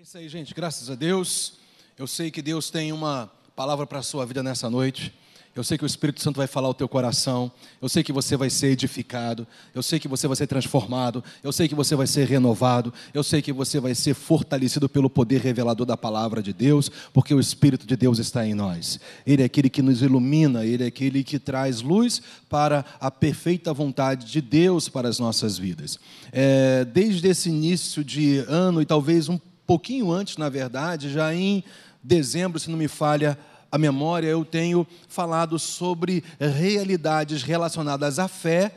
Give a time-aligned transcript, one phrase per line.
[0.00, 0.54] É isso aí, gente.
[0.54, 1.58] Graças a Deus.
[1.98, 5.12] Eu sei que Deus tem uma palavra para a sua vida nessa noite.
[5.54, 7.52] Eu sei que o Espírito Santo vai falar ao teu coração.
[7.82, 9.46] Eu sei que você vai ser edificado.
[9.74, 11.22] Eu sei que você vai ser transformado.
[11.44, 12.94] Eu sei que você vai ser renovado.
[13.12, 17.34] Eu sei que você vai ser fortalecido pelo poder revelador da palavra de Deus, porque
[17.34, 18.98] o Espírito de Deus está em nós.
[19.26, 23.74] Ele é aquele que nos ilumina, ele é aquele que traz luz para a perfeita
[23.74, 25.98] vontade de Deus para as nossas vidas.
[26.32, 29.38] É, desde esse início de ano, e talvez um
[29.70, 31.62] pouquinho antes, na verdade, já em
[32.02, 33.38] dezembro, se não me falha
[33.70, 38.74] a memória, eu tenho falado sobre realidades relacionadas à fé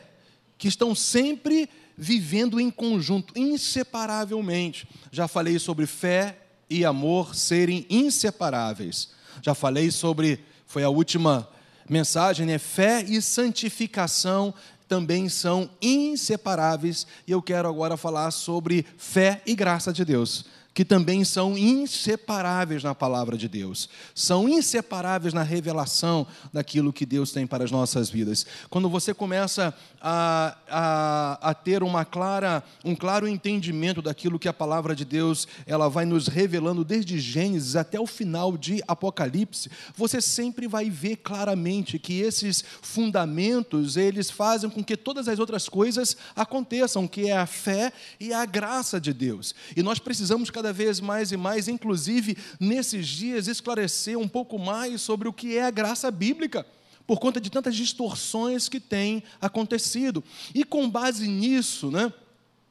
[0.55, 1.67] que estão sempre
[1.97, 4.87] vivendo em conjunto, inseparavelmente.
[5.11, 6.37] Já falei sobre fé
[6.69, 9.13] e amor serem inseparáveis.
[9.41, 11.49] Já falei sobre, foi a última
[11.89, 12.59] mensagem, né?
[12.59, 14.53] Fé e santificação
[14.87, 20.83] também são inseparáveis, e eu quero agora falar sobre fé e graça de Deus que
[20.83, 27.45] também são inseparáveis na palavra de Deus, são inseparáveis na revelação daquilo que Deus tem
[27.45, 28.45] para as nossas vidas.
[28.69, 34.53] Quando você começa a, a, a, ter uma clara, um claro entendimento daquilo que a
[34.53, 40.19] palavra de Deus ela vai nos revelando desde Gênesis até o final de Apocalipse, você
[40.19, 46.17] sempre vai ver claramente que esses fundamentos eles fazem com que todas as outras coisas
[46.35, 49.53] aconteçam, que é a fé e a graça de Deus.
[49.75, 54.57] E nós precisamos cada cada vez mais e mais, inclusive nesses dias, esclarecer um pouco
[54.57, 56.65] mais sobre o que é a graça bíblica
[57.05, 60.23] por conta de tantas distorções que têm acontecido.
[60.55, 62.13] E com base nisso, né,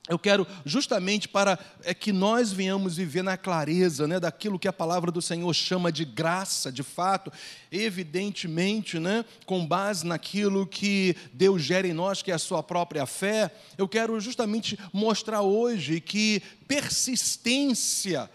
[0.09, 4.73] eu quero justamente para é, que nós venhamos viver na clareza né, daquilo que a
[4.73, 7.33] palavra do Senhor chama de graça, de fato,
[7.71, 13.07] evidentemente, né, com base naquilo que Deus gera em nós, que é a sua própria
[13.07, 18.29] fé, eu quero justamente mostrar hoje que persistência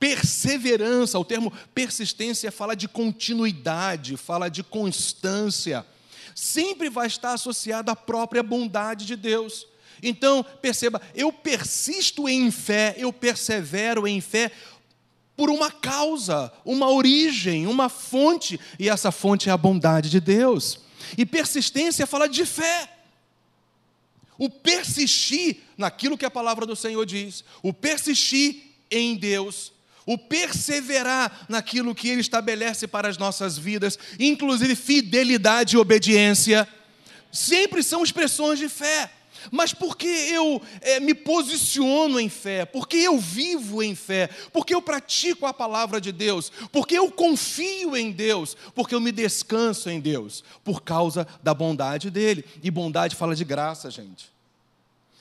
[0.00, 5.84] perseverança, o termo persistência fala de continuidade, fala de constância,
[6.34, 9.66] sempre vai estar associado à própria bondade de Deus.
[10.02, 14.50] Então, perceba, eu persisto em fé, eu persevero em fé
[15.36, 20.80] por uma causa, uma origem, uma fonte, e essa fonte é a bondade de Deus.
[21.16, 22.88] E persistência fala de fé.
[24.36, 29.72] O persistir naquilo que a palavra do Senhor diz, o persistir em Deus,
[30.06, 36.66] o perseverar naquilo que Ele estabelece para as nossas vidas, inclusive fidelidade e obediência,
[37.30, 39.10] sempre são expressões de fé.
[39.50, 44.82] Mas porque eu é, me posiciono em fé, porque eu vivo em fé, porque eu
[44.82, 50.00] pratico a palavra de Deus, porque eu confio em Deus, porque eu me descanso em
[50.00, 52.44] Deus, por causa da bondade dele.
[52.62, 54.37] E bondade fala de graça, gente.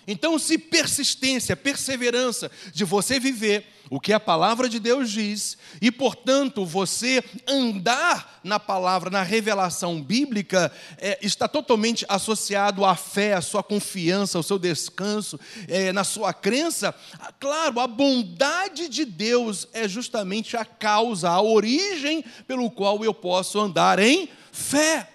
[0.08, 5.92] Então, se persistência, perseverança de você viver o que a palavra de Deus diz, e
[5.92, 13.42] portanto você andar na palavra, na revelação bíblica, é, está totalmente associado à fé, à
[13.42, 16.94] sua confiança, ao seu descanso, é, na sua crença,
[17.40, 23.60] claro, a bondade de Deus é justamente a causa, a origem pelo qual eu posso
[23.60, 25.10] andar em fé.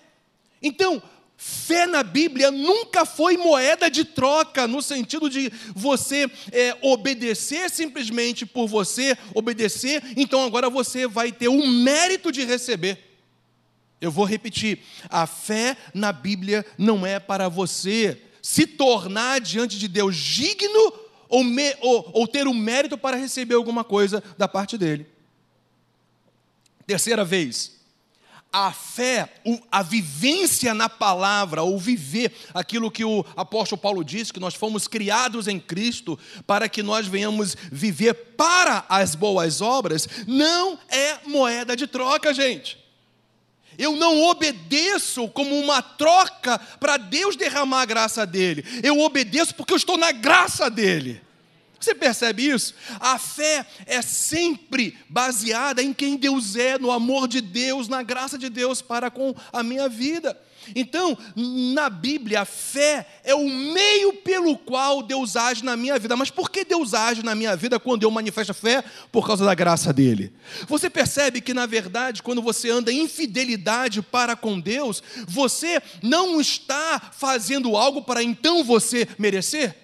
[0.63, 1.03] Então,
[1.45, 8.47] Fé na Bíblia nunca foi moeda de troca, no sentido de você é, obedecer simplesmente
[8.47, 12.97] por você obedecer, então agora você vai ter o mérito de receber.
[14.01, 19.89] Eu vou repetir: a fé na Bíblia não é para você se tornar diante de
[19.89, 20.93] Deus digno
[21.29, 25.09] ou, me, ou, ou ter o mérito para receber alguma coisa da parte dele.
[26.87, 27.82] Terceira vez,
[28.53, 29.33] a fé,
[29.71, 34.87] a vivência na palavra, ou viver aquilo que o apóstolo Paulo disse, que nós fomos
[34.87, 41.75] criados em Cristo para que nós venhamos viver para as boas obras, não é moeda
[41.75, 42.83] de troca, gente.
[43.79, 48.65] Eu não obedeço como uma troca para Deus derramar a graça dele.
[48.83, 51.23] Eu obedeço porque eu estou na graça dele.
[51.83, 52.75] Você percebe isso?
[53.01, 58.39] A fé é sempre baseada em quem Deus é, no amor de Deus, na graça
[58.39, 60.39] de Deus para com a minha vida.
[60.77, 61.19] Então,
[61.75, 66.17] na Bíblia, a fé é o meio pelo qual Deus age na minha vida.
[66.17, 68.85] Mas por que Deus age na minha vida quando eu manifesto fé?
[69.11, 70.33] Por causa da graça dele.
[70.69, 76.41] Você percebe que, na verdade, quando você anda em fidelidade para com Deus, você não
[76.41, 79.82] está fazendo algo para então você merecer?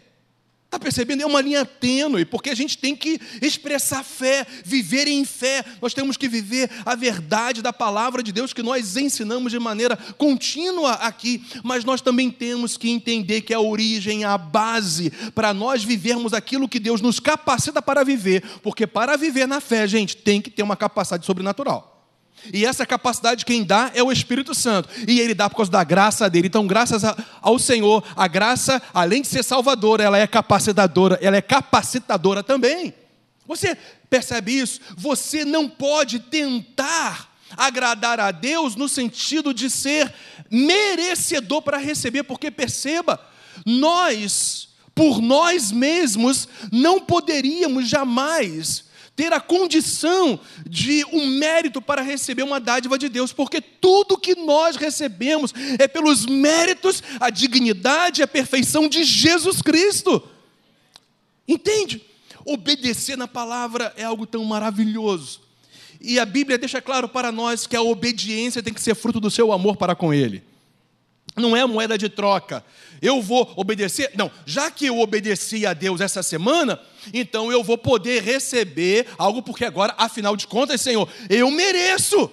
[0.69, 1.23] Está percebendo?
[1.23, 5.65] É uma linha tênue, porque a gente tem que expressar fé, viver em fé.
[5.81, 9.97] Nós temos que viver a verdade da palavra de Deus que nós ensinamos de maneira
[10.19, 15.83] contínua aqui, mas nós também temos que entender que a origem, a base para nós
[15.83, 20.39] vivermos aquilo que Deus nos capacita para viver, porque para viver na fé, gente, tem
[20.39, 21.98] que ter uma capacidade sobrenatural.
[22.53, 24.89] E essa capacidade quem dá é o Espírito Santo.
[25.07, 26.49] E ele dá por causa da graça dele.
[26.49, 27.03] Então, graças
[27.41, 32.95] ao Senhor, a graça, além de ser salvadora, ela é capacitadora, ela é capacitadora também.
[33.47, 33.77] Você
[34.11, 34.81] percebe isso?
[34.97, 40.13] Você não pode tentar agradar a Deus no sentido de ser
[40.51, 43.21] merecedor para receber, porque perceba,
[43.65, 48.88] nós, por nós mesmos, não poderíamos jamais
[49.19, 54.37] ter a condição de um mérito para receber uma dádiva de Deus, porque tudo que
[54.37, 60.23] nós recebemos é pelos méritos, a dignidade e a perfeição de Jesus Cristo.
[61.49, 62.01] Entende?
[62.45, 65.41] Obedecer na palavra é algo tão maravilhoso.
[66.01, 69.33] E a Bíblia deixa claro para nós que a obediência tem que ser fruto do
[69.33, 70.45] seu amor para com Ele.
[71.39, 72.65] Não é moeda de troca.
[73.01, 74.11] Eu vou obedecer.
[74.15, 76.81] Não, já que eu obedeci a Deus essa semana,
[77.13, 82.31] então eu vou poder receber algo, porque agora, afinal de contas, Senhor, eu mereço.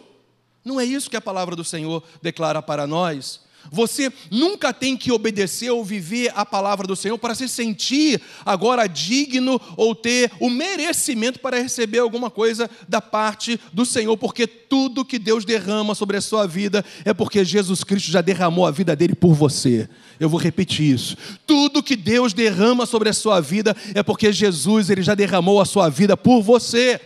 [0.63, 3.44] Não é isso que a palavra do Senhor declara para nós.
[3.71, 8.87] Você nunca tem que obedecer ou viver a palavra do Senhor para se sentir agora
[8.87, 15.05] digno ou ter o merecimento para receber alguma coisa da parte do Senhor, porque tudo
[15.05, 18.95] que Deus derrama sobre a sua vida é porque Jesus Cristo já derramou a vida
[18.95, 19.87] dele por você.
[20.19, 21.17] Eu vou repetir isso.
[21.45, 25.65] Tudo que Deus derrama sobre a sua vida é porque Jesus ele já derramou a
[25.65, 26.99] sua vida por você.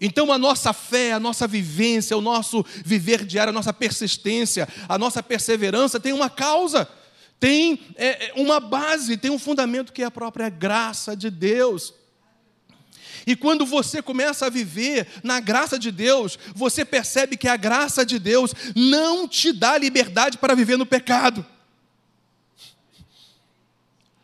[0.00, 4.96] Então, a nossa fé, a nossa vivência, o nosso viver diário, a nossa persistência, a
[4.96, 6.88] nossa perseverança tem uma causa,
[7.40, 11.94] tem é, é, uma base, tem um fundamento que é a própria graça de Deus.
[13.26, 18.06] E quando você começa a viver na graça de Deus, você percebe que a graça
[18.06, 21.44] de Deus não te dá liberdade para viver no pecado.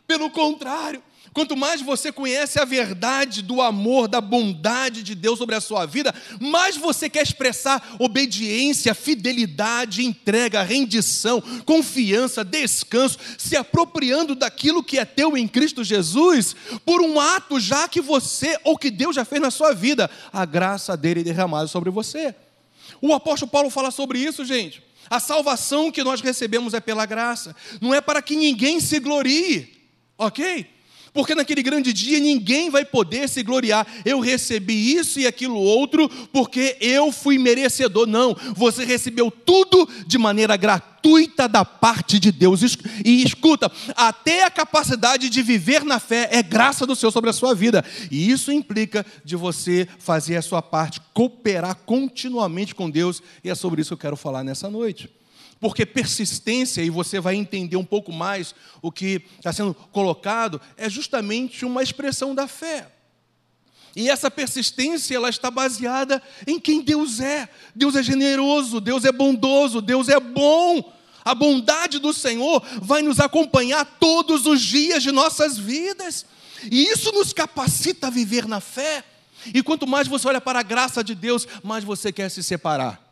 [0.07, 1.03] Pelo contrário,
[1.35, 5.85] Quanto mais você conhece a verdade do amor, da bondade de Deus sobre a sua
[5.85, 14.97] vida, mais você quer expressar obediência, fidelidade, entrega, rendição, confiança, descanso, se apropriando daquilo que
[14.97, 16.55] é teu em Cristo Jesus,
[16.85, 20.45] por um ato já que você ou que Deus já fez na sua vida, a
[20.45, 22.33] graça dele é derramada sobre você.
[23.03, 24.85] O apóstolo Paulo fala sobre isso, gente.
[25.11, 29.91] A salvação que nós recebemos é pela graça, não é para que ninguém se glorie,
[30.17, 30.74] ok?
[31.15, 33.87] Porque naquele grande dia ninguém vai poder se gloriar.
[34.05, 38.07] Eu recebi isso e aquilo outro porque eu fui merecedor.
[38.07, 42.63] Não, você recebeu tudo de maneira gratuita da parte de Deus.
[43.05, 47.33] E escuta, até a capacidade de viver na fé é graça do Senhor sobre a
[47.33, 47.85] sua vida.
[48.11, 53.23] E isso implica de você fazer a sua parte, cooperar continuamente com Deus.
[53.45, 55.09] E é sobre isso que eu quero falar nessa noite.
[55.61, 60.91] Porque persistência, e você vai entender um pouco mais o que está sendo colocado, é
[60.91, 62.89] justamente uma expressão da fé.
[63.97, 67.49] E essa persistência, ela está baseada em quem Deus é.
[67.75, 70.93] Deus é generoso, Deus é bondoso, Deus é bom.
[71.25, 76.27] A bondade do Senhor vai nos acompanhar todos os dias de nossas vidas.
[76.71, 79.05] E isso nos capacita a viver na fé.
[79.55, 83.04] E quanto mais você olha para a graça de Deus, mais você quer se separar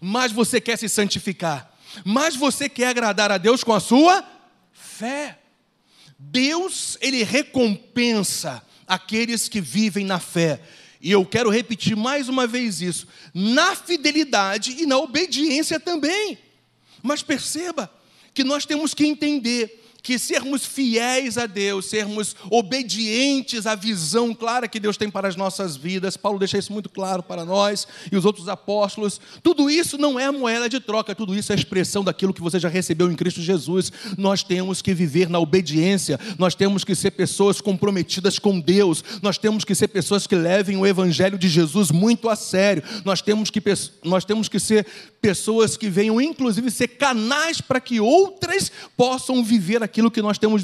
[0.00, 4.24] mais você quer se santificar, mais você quer agradar a Deus com a sua
[4.72, 5.38] fé.
[6.18, 10.60] Deus, ele recompensa aqueles que vivem na fé.
[11.00, 16.38] E eu quero repetir mais uma vez isso: na fidelidade e na obediência também.
[17.02, 17.92] Mas perceba
[18.32, 24.68] que nós temos que entender que sermos fiéis a Deus, sermos obedientes à visão clara
[24.68, 28.16] que Deus tem para as nossas vidas, Paulo deixa isso muito claro para nós e
[28.16, 32.32] os outros apóstolos, tudo isso não é moeda de troca, tudo isso é expressão daquilo
[32.32, 33.90] que você já recebeu em Cristo Jesus.
[34.16, 39.38] Nós temos que viver na obediência, nós temos que ser pessoas comprometidas com Deus, nós
[39.38, 43.50] temos que ser pessoas que levem o Evangelho de Jesus muito a sério, nós temos
[43.50, 43.60] que,
[44.04, 44.86] nós temos que ser
[45.20, 50.36] pessoas que venham, inclusive, ser canais para que outras possam viver aqui aquilo que nós
[50.36, 50.62] temos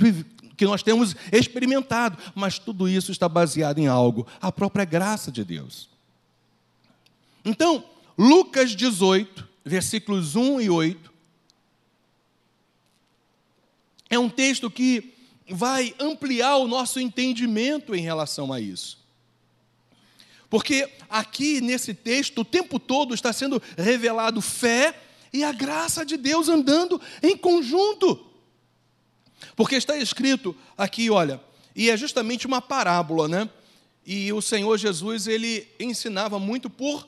[0.54, 5.42] que nós temos experimentado, mas tudo isso está baseado em algo, a própria graça de
[5.42, 5.88] Deus.
[7.42, 7.82] Então,
[8.16, 11.12] Lucas 18, versículos 1 e 8,
[14.10, 15.14] é um texto que
[15.48, 18.98] vai ampliar o nosso entendimento em relação a isso.
[20.50, 24.94] Porque aqui nesse texto, o tempo todo está sendo revelado fé
[25.32, 28.31] e a graça de Deus andando em conjunto.
[29.56, 31.40] Porque está escrito aqui, olha,
[31.74, 33.48] e é justamente uma parábola, né?
[34.04, 37.06] E o Senhor Jesus, ele ensinava muito por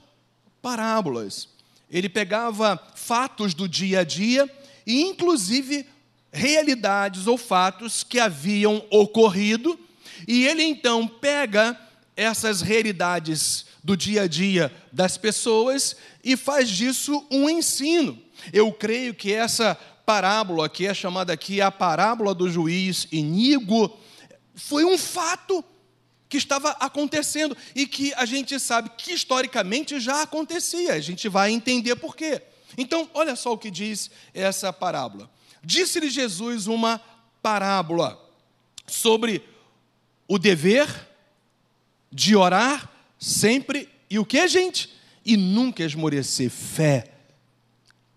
[0.63, 1.49] parábolas.
[1.91, 4.49] Ele pegava fatos do dia a dia
[4.87, 5.87] e, inclusive,
[6.33, 9.79] realidades ou fatos que haviam ocorrido,
[10.27, 11.79] e ele então pega
[12.17, 18.19] essas realidades do dia a dia das pessoas e faz disso um ensino.
[18.53, 23.97] Eu creio que essa parábola, que é chamada aqui a parábola do juiz iníquo,
[24.55, 25.65] foi um fato
[26.29, 30.95] que estava acontecendo e que a gente sabe que historicamente já acontecia.
[30.95, 32.43] A gente vai entender por quê.
[32.77, 35.31] Então, olha só o que diz essa parábola.
[35.63, 37.01] Disse-lhe Jesus uma
[37.41, 38.21] parábola
[38.87, 39.43] sobre
[40.27, 40.89] o dever
[42.11, 44.93] de orar sempre e o que, gente?
[45.25, 47.14] E nunca esmorecer fé,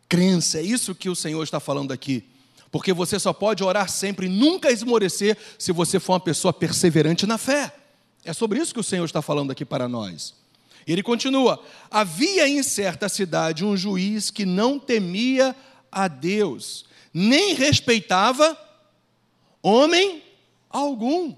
[0.07, 0.59] crença.
[0.59, 2.23] É isso que o Senhor está falando aqui.
[2.71, 7.25] Porque você só pode orar sempre e nunca esmorecer se você for uma pessoa perseverante
[7.25, 7.73] na fé.
[8.25, 10.33] É sobre isso que o Senhor está falando aqui para nós.
[10.85, 15.55] Ele continua: Havia em certa cidade um juiz que não temia
[15.91, 18.57] a Deus, nem respeitava
[19.61, 20.23] homem
[20.69, 21.35] algum.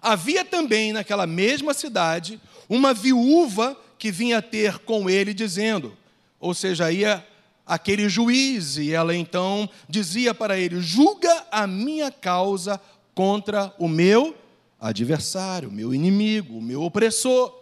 [0.00, 5.96] Havia também naquela mesma cidade uma viúva que vinha ter com ele, dizendo,
[6.42, 7.24] ou seja, ia
[7.64, 12.80] aquele juiz, e ela então dizia para ele: julga a minha causa
[13.14, 14.36] contra o meu
[14.80, 17.54] adversário, o meu inimigo, o meu opressor,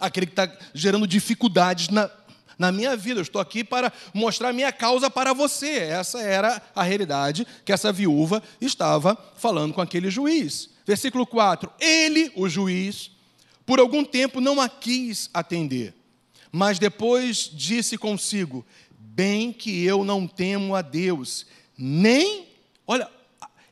[0.00, 2.10] aquele que está gerando dificuldades na,
[2.58, 3.20] na minha vida.
[3.20, 5.80] Eu estou aqui para mostrar minha causa para você.
[5.80, 10.70] Essa era a realidade que essa viúva estava falando com aquele juiz.
[10.86, 13.10] Versículo 4: Ele, o juiz,
[13.66, 15.99] por algum tempo não a quis atender
[16.52, 18.64] mas depois disse consigo:
[18.98, 22.48] Bem que eu não temo a Deus, nem.
[22.86, 23.08] Olha,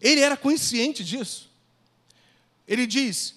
[0.00, 1.50] ele era consciente disso.
[2.66, 3.34] Ele diz: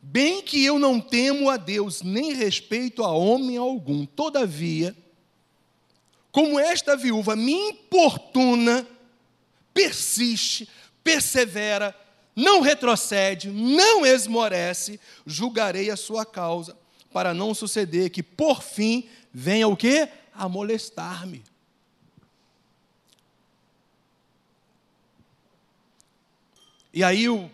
[0.00, 4.06] Bem que eu não temo a Deus, nem respeito a homem algum.
[4.06, 4.96] Todavia,
[6.30, 8.86] como esta viúva me importuna,
[9.72, 10.68] persiste,
[11.02, 11.98] persevera,
[12.36, 16.83] não retrocede, não esmorece, julgarei a sua causa
[17.14, 20.08] para não suceder que por fim venha o quê?
[20.34, 21.44] A molestar-me.
[26.92, 27.48] E aí o,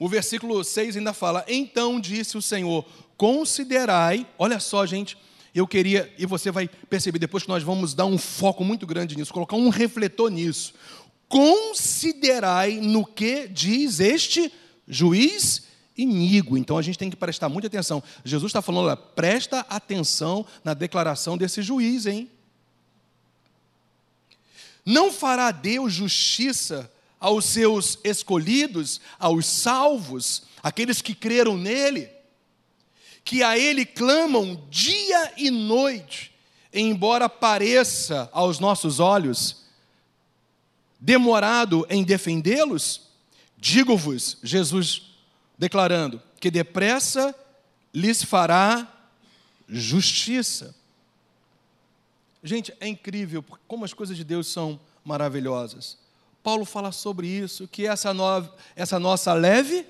[0.00, 2.84] o versículo 6 ainda fala: Então disse o Senhor:
[3.16, 5.16] Considerai, olha só, gente,
[5.54, 9.16] eu queria, e você vai perceber depois que nós vamos dar um foco muito grande
[9.16, 10.74] nisso, colocar um refletor nisso.
[11.28, 14.52] Considerai no que diz este
[14.88, 16.56] juiz iníquo.
[16.56, 18.02] Então a gente tem que prestar muita atenção.
[18.24, 22.30] Jesus está falando, olha, presta atenção na declaração desse juiz, hein?
[24.84, 32.10] Não fará Deus justiça aos seus escolhidos, aos salvos, aqueles que creram nele,
[33.24, 36.34] que a ele clamam dia e noite,
[36.72, 39.64] embora pareça aos nossos olhos
[41.00, 43.02] demorado em defendê-los?
[43.56, 45.13] Digo-vos, Jesus
[45.58, 47.34] declarando que depressa
[47.92, 48.86] lhes fará
[49.68, 50.74] justiça.
[52.42, 55.96] Gente, é incrível como as coisas de Deus são maravilhosas.
[56.42, 58.24] Paulo fala sobre isso, que essa, no,
[58.76, 59.86] essa nossa leve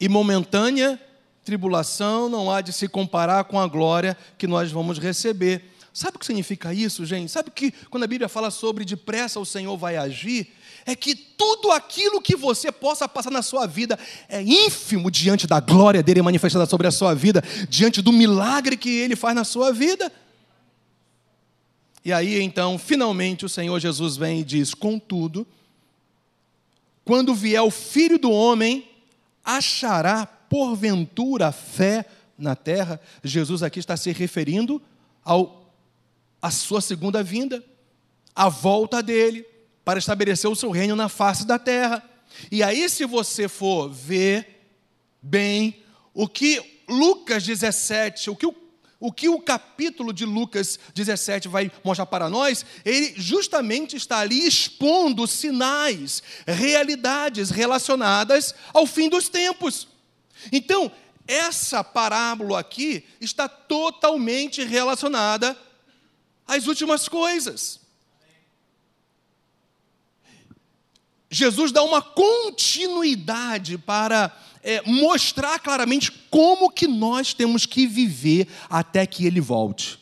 [0.00, 1.00] e momentânea
[1.44, 5.64] tribulação não há de se comparar com a glória que nós vamos receber.
[5.98, 7.28] Sabe o que significa isso, gente?
[7.28, 10.46] Sabe que quando a Bíblia fala sobre depressa o Senhor vai agir,
[10.86, 15.58] é que tudo aquilo que você possa passar na sua vida é ínfimo diante da
[15.58, 19.72] glória dele manifestada sobre a sua vida, diante do milagre que ele faz na sua
[19.72, 20.12] vida.
[22.04, 25.44] E aí então, finalmente, o Senhor Jesus vem e diz: Contudo,
[27.04, 28.88] quando vier o filho do homem,
[29.44, 32.06] achará porventura fé
[32.38, 33.00] na terra?
[33.24, 34.80] Jesus aqui está se referindo
[35.24, 35.57] ao
[36.40, 37.64] a sua segunda vinda,
[38.34, 39.44] a volta dele
[39.84, 42.02] para estabelecer o seu reino na face da terra.
[42.50, 44.70] E aí, se você for ver
[45.20, 45.82] bem
[46.14, 48.54] o que Lucas 17, o que o,
[49.00, 54.46] o que o capítulo de Lucas 17 vai mostrar para nós, ele justamente está ali
[54.46, 59.88] expondo sinais, realidades relacionadas ao fim dos tempos.
[60.52, 60.90] Então,
[61.26, 65.56] essa parábola aqui está totalmente relacionada
[66.48, 67.78] às últimas coisas.
[71.30, 79.06] Jesus dá uma continuidade para é, mostrar claramente como que nós temos que viver até
[79.06, 79.98] que Ele volte.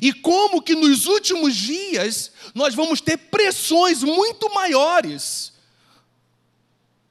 [0.00, 5.52] E como que nos últimos dias nós vamos ter pressões muito maiores.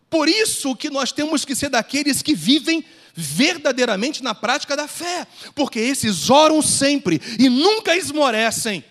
[0.10, 5.28] Por isso que nós temos que ser daqueles que vivem verdadeiramente na prática da fé,
[5.56, 8.84] porque esses oram sempre e nunca esmorecem.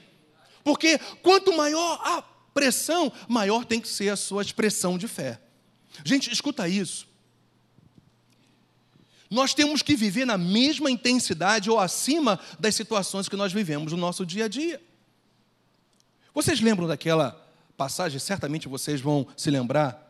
[0.62, 2.22] Porque quanto maior a
[2.52, 5.40] pressão, maior tem que ser a sua expressão de fé.
[6.04, 7.08] Gente, escuta isso.
[9.30, 13.98] Nós temos que viver na mesma intensidade ou acima das situações que nós vivemos no
[13.98, 14.80] nosso dia a dia.
[16.34, 17.32] Vocês lembram daquela
[17.76, 18.18] passagem?
[18.18, 20.07] Certamente vocês vão se lembrar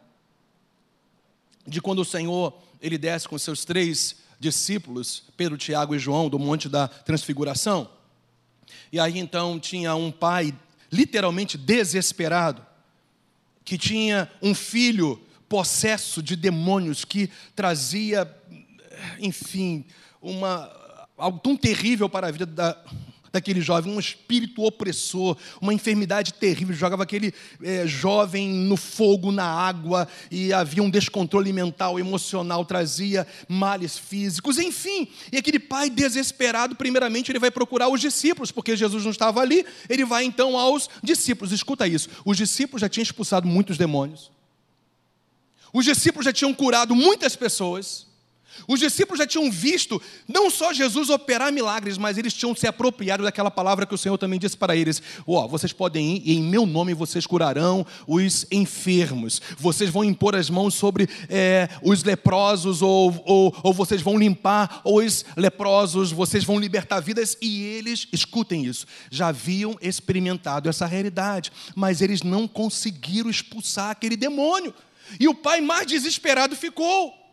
[1.69, 6.39] de quando o Senhor ele desce com seus três discípulos, Pedro, Tiago e João, do
[6.39, 7.91] Monte da Transfiguração.
[8.93, 10.55] E aí então tinha um pai
[10.91, 12.65] literalmente desesperado,
[13.65, 18.25] que tinha um filho possesso de demônios que trazia
[19.19, 19.85] enfim,
[20.21, 20.71] uma,
[21.17, 22.77] algo tão terrível para a vida da,
[23.33, 27.33] daquele jovem, um espírito opressor, uma enfermidade terrível, jogava aquele
[27.63, 34.59] é, jovem no fogo, na água, e havia um descontrole mental, emocional, trazia males físicos,
[34.59, 35.09] enfim.
[35.33, 39.65] E aquele pai desesperado, primeiramente, ele vai procurar os discípulos, porque Jesus não estava ali,
[39.89, 41.53] ele vai então aos discípulos.
[41.53, 44.31] Escuta isso: os discípulos já tinham expulsado muitos demônios,
[45.73, 48.08] os discípulos já tinham curado muitas pessoas.
[48.67, 53.23] Os discípulos já tinham visto não só Jesus operar milagres, mas eles tinham se apropriado
[53.23, 56.37] daquela palavra que o Senhor também disse para eles: Ó, oh, vocês podem ir e
[56.37, 62.03] em meu nome vocês curarão os enfermos, vocês vão impor as mãos sobre é, os
[62.05, 68.09] leprosos, ou, ou, ou vocês vão limpar os leprosos, vocês vão libertar vidas, e eles,
[68.13, 74.75] escutem isso, já haviam experimentado essa realidade, mas eles não conseguiram expulsar aquele demônio.
[75.19, 77.28] E o pai mais desesperado ficou.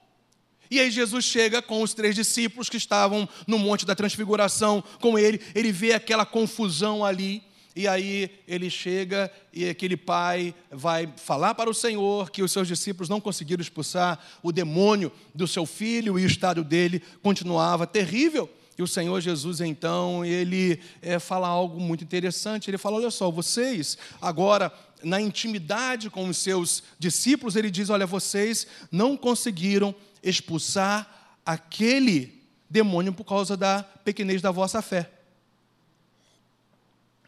[0.75, 5.17] E aí Jesus chega com os três discípulos que estavam no Monte da Transfiguração com
[5.17, 7.41] ele, ele vê aquela confusão ali,
[7.73, 12.67] e aí ele chega e aquele pai vai falar para o Senhor que os seus
[12.67, 18.49] discípulos não conseguiram expulsar o demônio do seu filho e o estado dele continuava terrível.
[18.77, 22.69] E o Senhor Jesus, então, ele é, fala algo muito interessante.
[22.69, 24.69] Ele fala: Olha só, vocês, agora,
[25.01, 33.13] na intimidade com os seus discípulos, ele diz: Olha, vocês não conseguiram expulsar aquele demônio
[33.13, 35.09] por causa da pequenez da vossa fé.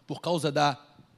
[0.07, 0.77] Por causa da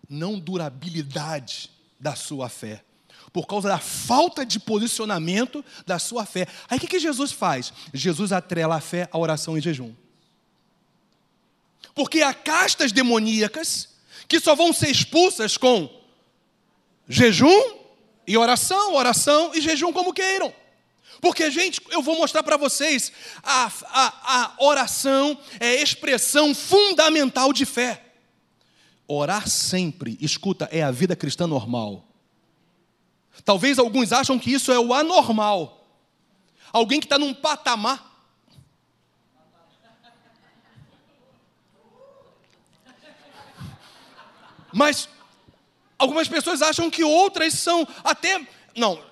[0.09, 2.83] não durabilidade da sua fé.
[3.31, 6.47] Por causa da falta de posicionamento da sua fé.
[6.67, 7.71] Aí o que, Jesus faz?
[7.93, 9.93] Jesus atrela a fé à oração e jejum.
[11.95, 13.89] Porque há castas demoníacas
[14.27, 15.89] que só vão ser expulsas com
[17.07, 17.79] jejum
[18.27, 20.53] e oração, oração e jejum como queiram.
[21.21, 23.11] Porque, gente, eu vou mostrar para vocês,
[23.43, 28.05] a, a, a oração é expressão fundamental de fé.
[29.07, 32.05] Orar sempre, escuta, é a vida cristã normal.
[33.43, 35.87] Talvez alguns acham que isso é o anormal.
[36.71, 38.07] Alguém que está num patamar.
[44.71, 45.09] Mas
[45.97, 48.39] algumas pessoas acham que outras são até.
[48.75, 49.03] Não,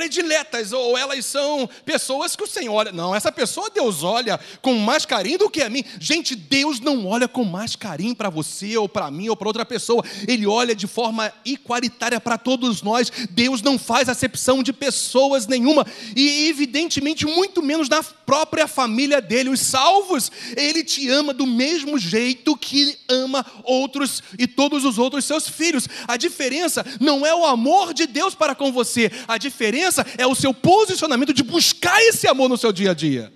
[0.00, 2.90] prediletas, ou elas são pessoas que o Senhor olha.
[2.90, 5.84] Não, essa pessoa Deus olha com mais carinho do que a mim.
[5.98, 9.66] Gente, Deus não olha com mais carinho para você, ou para mim, ou para outra
[9.66, 10.02] pessoa.
[10.26, 13.12] Ele olha de forma igualitária para todos nós.
[13.28, 15.86] Deus não faz acepção de pessoas nenhuma,
[16.16, 19.50] e evidentemente, muito menos da própria família dele.
[19.50, 25.26] Os salvos, ele te ama do mesmo jeito que ama outros e todos os outros
[25.26, 25.86] seus filhos.
[26.08, 30.26] A diferença não é o amor de Deus para com você, a diferença diferença é
[30.26, 33.32] o seu posicionamento de buscar esse amor no seu dia a dia.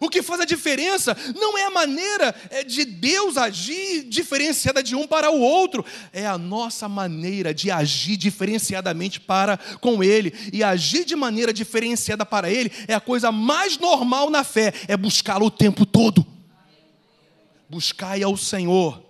[0.00, 4.94] O que faz a diferença não é a maneira é, de Deus agir diferenciada de
[4.94, 10.32] um para o outro, é a nossa maneira de agir diferenciadamente para com Ele.
[10.52, 14.96] E agir de maneira diferenciada para Ele é a coisa mais normal na fé, é
[14.96, 16.24] buscá-lo o tempo todo.
[17.68, 19.02] Buscai ao Senhor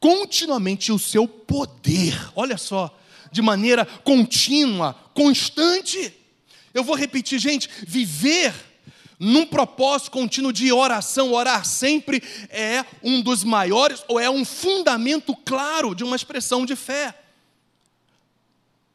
[0.00, 2.18] continuamente o seu poder.
[2.34, 2.92] Olha só,
[3.32, 6.14] de maneira contínua, constante.
[6.74, 8.54] Eu vou repetir, gente, viver
[9.18, 12.20] num propósito contínuo de oração, orar sempre
[12.50, 17.14] é um dos maiores, ou é um fundamento claro de uma expressão de fé.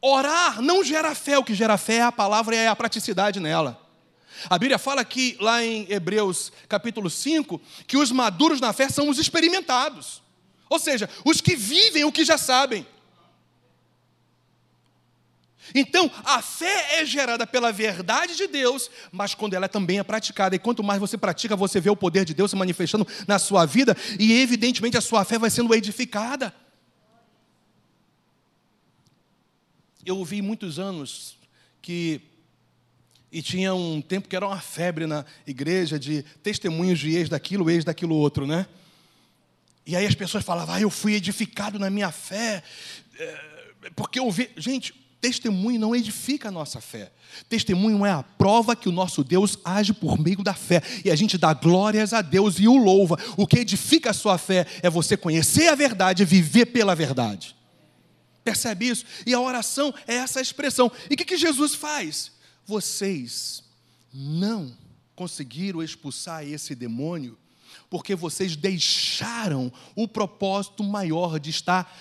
[0.01, 3.39] Orar não gera fé, o que gera fé é a palavra e é a praticidade
[3.39, 3.81] nela.
[4.49, 9.09] A Bíblia fala que, lá em Hebreus capítulo 5, que os maduros na fé são
[9.09, 10.21] os experimentados.
[10.69, 12.85] Ou seja, os que vivem o que já sabem.
[15.73, 20.55] Então, a fé é gerada pela verdade de Deus, mas quando ela também é praticada,
[20.55, 23.65] e quanto mais você pratica, você vê o poder de Deus se manifestando na sua
[23.65, 26.53] vida, e evidentemente a sua fé vai sendo edificada.
[30.05, 31.37] Eu ouvi muitos anos
[31.81, 32.21] que
[33.31, 37.69] e tinha um tempo que era uma febre na igreja de testemunhos de ex daquilo,
[37.69, 38.65] ex daquilo outro, né?
[39.85, 42.63] E aí as pessoas falavam, ah, eu fui edificado na minha fé,
[43.17, 43.41] é,
[43.95, 44.49] porque eu vi.
[44.57, 47.11] Gente, testemunho não edifica a nossa fé.
[47.49, 50.81] Testemunho é a prova que o nosso Deus age por meio da fé.
[51.03, 53.17] E a gente dá glórias a Deus e o louva.
[53.35, 57.55] O que edifica a sua fé é você conhecer a verdade e viver pela verdade.
[58.43, 59.05] Percebe isso?
[59.25, 60.91] E a oração é essa expressão.
[61.09, 62.31] E o que, que Jesus faz?
[62.65, 63.63] Vocês
[64.13, 64.71] não
[65.15, 67.37] conseguiram expulsar esse demônio
[67.89, 71.91] porque vocês deixaram o propósito maior de estar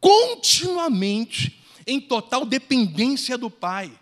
[0.00, 3.92] continuamente em total dependência do Pai,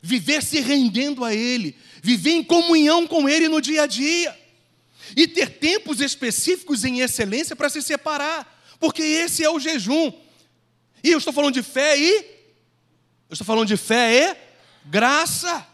[0.00, 4.38] viver se rendendo a Ele, viver em comunhão com Ele no dia a dia,
[5.16, 10.12] e ter tempos específicos em excelência para se separar, porque esse é o jejum.
[11.02, 12.16] E eu estou falando de fé e.
[13.28, 14.36] Eu estou falando de fé e
[14.88, 15.66] graça.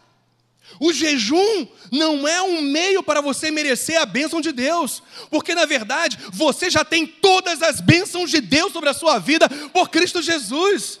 [0.79, 5.65] O jejum não é um meio para você merecer a bênção de Deus, porque na
[5.65, 10.21] verdade você já tem todas as bênçãos de Deus sobre a sua vida por Cristo
[10.21, 10.99] Jesus.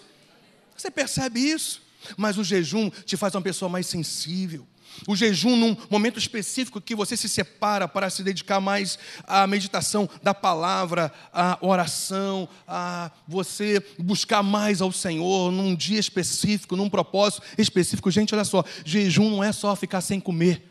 [0.79, 1.81] Você percebe isso?
[2.15, 4.65] Mas o jejum te faz uma pessoa mais sensível,
[5.05, 10.09] o jejum num momento específico que você se separa para se dedicar mais à meditação
[10.23, 17.43] da palavra, à oração, a você buscar mais ao Senhor num dia específico, num propósito
[17.57, 18.09] específico.
[18.09, 20.65] Gente, olha só, jejum não é só ficar sem comer.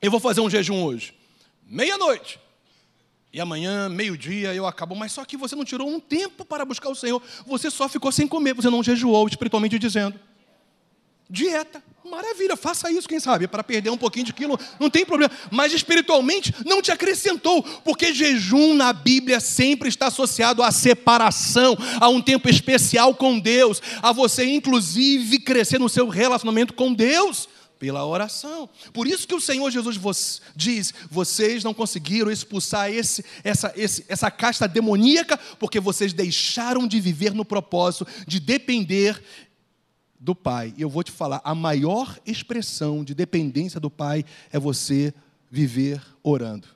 [0.00, 1.12] Eu vou fazer um jejum hoje,
[1.66, 2.40] meia-noite.
[3.36, 4.96] E amanhã, meio-dia, eu acabo.
[4.96, 7.22] Mas só que você não tirou um tempo para buscar o Senhor.
[7.46, 10.18] Você só ficou sem comer, você não jejuou, espiritualmente dizendo.
[11.28, 11.82] Dieta.
[12.02, 15.30] Maravilha, faça isso, quem sabe, para perder um pouquinho de quilo, não tem problema.
[15.50, 22.08] Mas espiritualmente não te acrescentou, porque jejum na Bíblia sempre está associado à separação, a
[22.08, 28.04] um tempo especial com Deus, a você inclusive crescer no seu relacionamento com Deus pela
[28.04, 28.68] oração.
[28.92, 34.30] Por isso que o Senhor Jesus diz: vocês não conseguiram expulsar esse, essa, esse, essa
[34.30, 39.22] casta demoníaca, porque vocês deixaram de viver no propósito de depender
[40.18, 40.74] do Pai.
[40.76, 45.12] E eu vou te falar, a maior expressão de dependência do Pai é você
[45.50, 46.68] viver orando.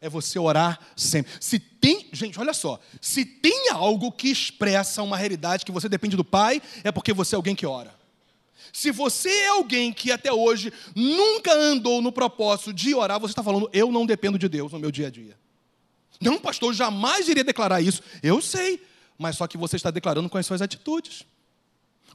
[0.00, 1.32] É você orar sempre.
[1.40, 6.16] Se tem, gente, olha só, se tem algo que expressa uma realidade que você depende
[6.16, 7.95] do Pai, é porque você é alguém que ora.
[8.72, 13.42] Se você é alguém que até hoje nunca andou no propósito de orar, você está
[13.42, 15.36] falando, eu não dependo de Deus no meu dia a dia.
[16.20, 18.02] Não, pastor, jamais iria declarar isso.
[18.22, 18.82] Eu sei,
[19.18, 21.24] mas só que você está declarando com as suas atitudes.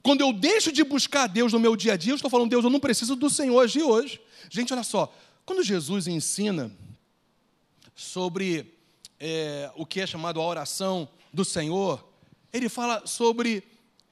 [0.01, 2.63] Quando eu deixo de buscar Deus no meu dia a dia, eu estou falando, Deus,
[2.63, 4.19] eu não preciso do Senhor de hoje.
[4.49, 5.13] Gente, olha só,
[5.45, 6.71] quando Jesus ensina
[7.95, 8.73] sobre
[9.19, 12.03] é, o que é chamado a oração do Senhor,
[12.51, 13.63] ele fala sobre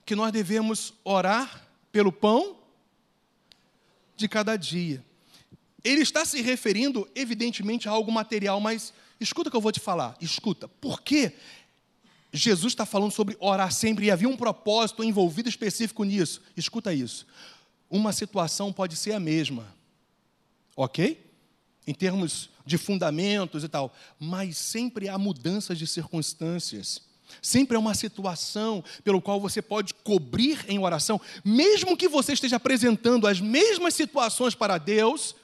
[0.06, 2.58] que nós devemos orar pelo pão
[4.15, 5.04] de cada dia.
[5.84, 9.80] Ele está se referindo, evidentemente, a algo material, mas escuta o que eu vou te
[9.80, 10.17] falar.
[10.19, 11.34] Escuta, por que
[12.32, 16.41] Jesus está falando sobre orar sempre e havia um propósito envolvido específico nisso.
[16.56, 17.25] Escuta isso.
[17.89, 19.75] Uma situação pode ser a mesma,
[20.75, 21.25] ok?
[21.88, 27.02] Em termos de fundamentos e tal, mas sempre há mudanças de circunstâncias.
[27.42, 32.58] Sempre é uma situação pelo qual você pode cobrir em oração, mesmo que você esteja
[32.58, 35.36] apresentando as mesmas situações para Deus,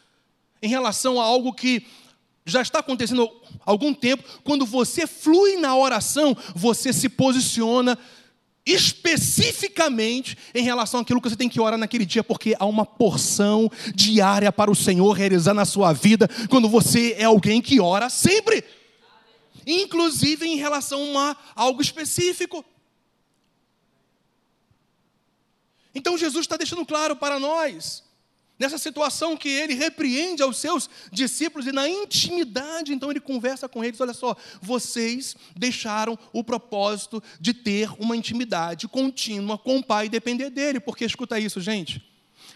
[0.62, 1.86] em relação a algo que
[2.46, 3.30] já está acontecendo
[3.66, 7.98] há algum tempo, quando você flui na oração, você se posiciona
[8.66, 13.70] especificamente em relação àquilo que você tem que orar naquele dia, porque há uma porção
[13.94, 18.64] diária para o Senhor realizar na sua vida, quando você é alguém que ora sempre,
[19.66, 22.64] inclusive em relação a algo específico.
[25.94, 28.06] Então Jesus está deixando claro para nós
[28.58, 33.84] Nessa situação que ele repreende aos seus discípulos e na intimidade, então ele conversa com
[33.84, 40.06] eles: olha só, vocês deixaram o propósito de ter uma intimidade contínua com o Pai
[40.06, 40.80] e depender dele.
[40.80, 42.02] Porque escuta isso, gente.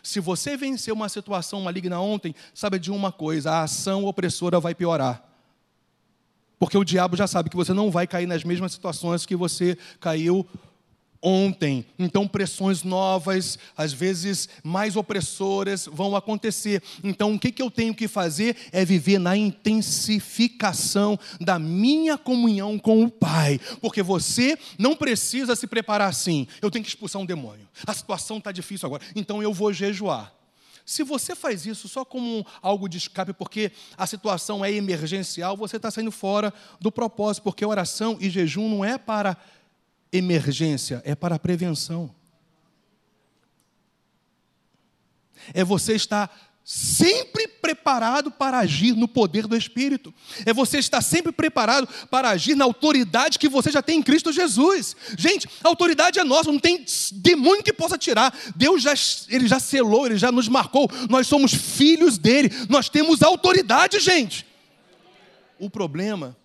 [0.02, 4.74] Se você venceu uma situação maligna ontem, sabe de uma coisa: a ação opressora vai
[4.74, 5.29] piorar.
[6.60, 9.78] Porque o diabo já sabe que você não vai cair nas mesmas situações que você
[10.00, 10.46] caiu
[11.22, 11.86] ontem.
[11.98, 16.82] Então, pressões novas, às vezes mais opressoras, vão acontecer.
[17.04, 23.04] Então, o que, eu tenho que fazer é viver na intensificação da minha comunhão com
[23.04, 23.60] o Pai.
[23.82, 26.48] Porque você não precisa se preparar assim.
[26.62, 27.68] Eu tenho que expulsar um demônio.
[27.86, 29.04] A situação está difícil agora.
[29.16, 30.39] Então, eu vou jejuar.
[30.90, 35.76] Se você faz isso só como algo de escape, porque a situação é emergencial, você
[35.76, 39.38] está saindo fora do propósito, porque oração e jejum não é para
[40.12, 42.10] emergência, é para prevenção.
[45.54, 50.14] É você estar sempre preparado para agir no poder do Espírito.
[50.46, 54.32] É você estar sempre preparado para agir na autoridade que você já tem em Cristo
[54.32, 54.96] Jesus.
[55.18, 58.32] Gente, a autoridade é nossa, não tem demônio que possa tirar.
[58.56, 58.94] Deus já,
[59.30, 60.88] ele já selou, ele já nos marcou.
[61.10, 64.46] Nós somos filhos dele, nós temos autoridade, gente.
[65.58, 66.38] O problema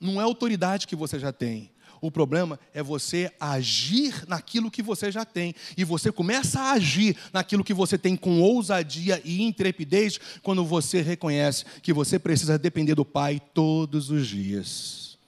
[0.00, 1.70] não é a autoridade que você já tem.
[2.00, 5.54] O problema é você agir naquilo que você já tem.
[5.76, 11.00] E você começa a agir naquilo que você tem com ousadia e intrepidez quando você
[11.00, 15.18] reconhece que você precisa depender do Pai todos os dias.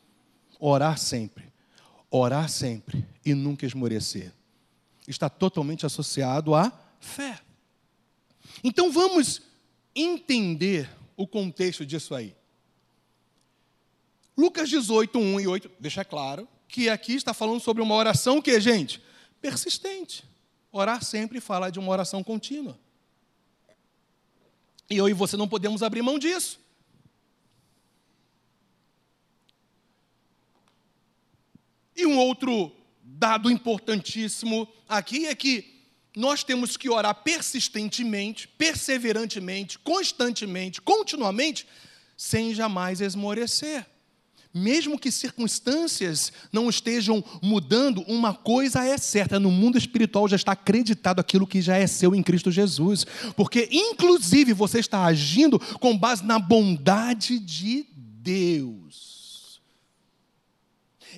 [0.58, 1.44] Orar sempre.
[2.10, 4.32] Orar sempre e nunca esmorecer.
[5.06, 7.40] Está totalmente associado à fé.
[8.62, 9.42] Então vamos
[9.94, 12.34] entender o contexto disso aí.
[14.36, 18.60] Lucas 18, 1 e 8, deixa claro que aqui está falando sobre uma oração que,
[18.60, 19.02] gente,
[19.40, 20.24] persistente.
[20.70, 22.78] Orar sempre fala de uma oração contínua.
[24.90, 26.60] E eu e você não podemos abrir mão disso.
[31.96, 32.70] E um outro
[33.02, 35.78] dado importantíssimo aqui é que
[36.14, 41.66] nós temos que orar persistentemente, perseverantemente, constantemente, continuamente,
[42.16, 43.86] sem jamais esmorecer.
[44.58, 50.52] Mesmo que circunstâncias não estejam mudando, uma coisa é certa: no mundo espiritual já está
[50.52, 53.06] acreditado aquilo que já é seu em Cristo Jesus.
[53.36, 59.60] Porque, inclusive, você está agindo com base na bondade de Deus.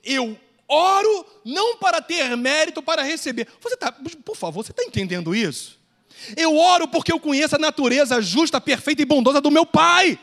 [0.05, 3.48] Eu oro não para ter mérito, para receber.
[3.61, 5.79] Você está, por favor, você está entendendo isso?
[6.37, 10.18] Eu oro porque eu conheço a natureza justa, perfeita e bondosa do meu Pai.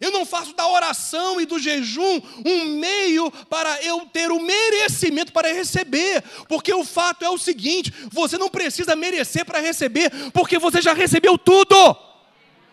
[0.00, 5.32] Eu não faço da oração e do jejum um meio para eu ter o merecimento
[5.32, 10.58] para receber, porque o fato é o seguinte: você não precisa merecer para receber, porque
[10.58, 11.96] você já recebeu tudo.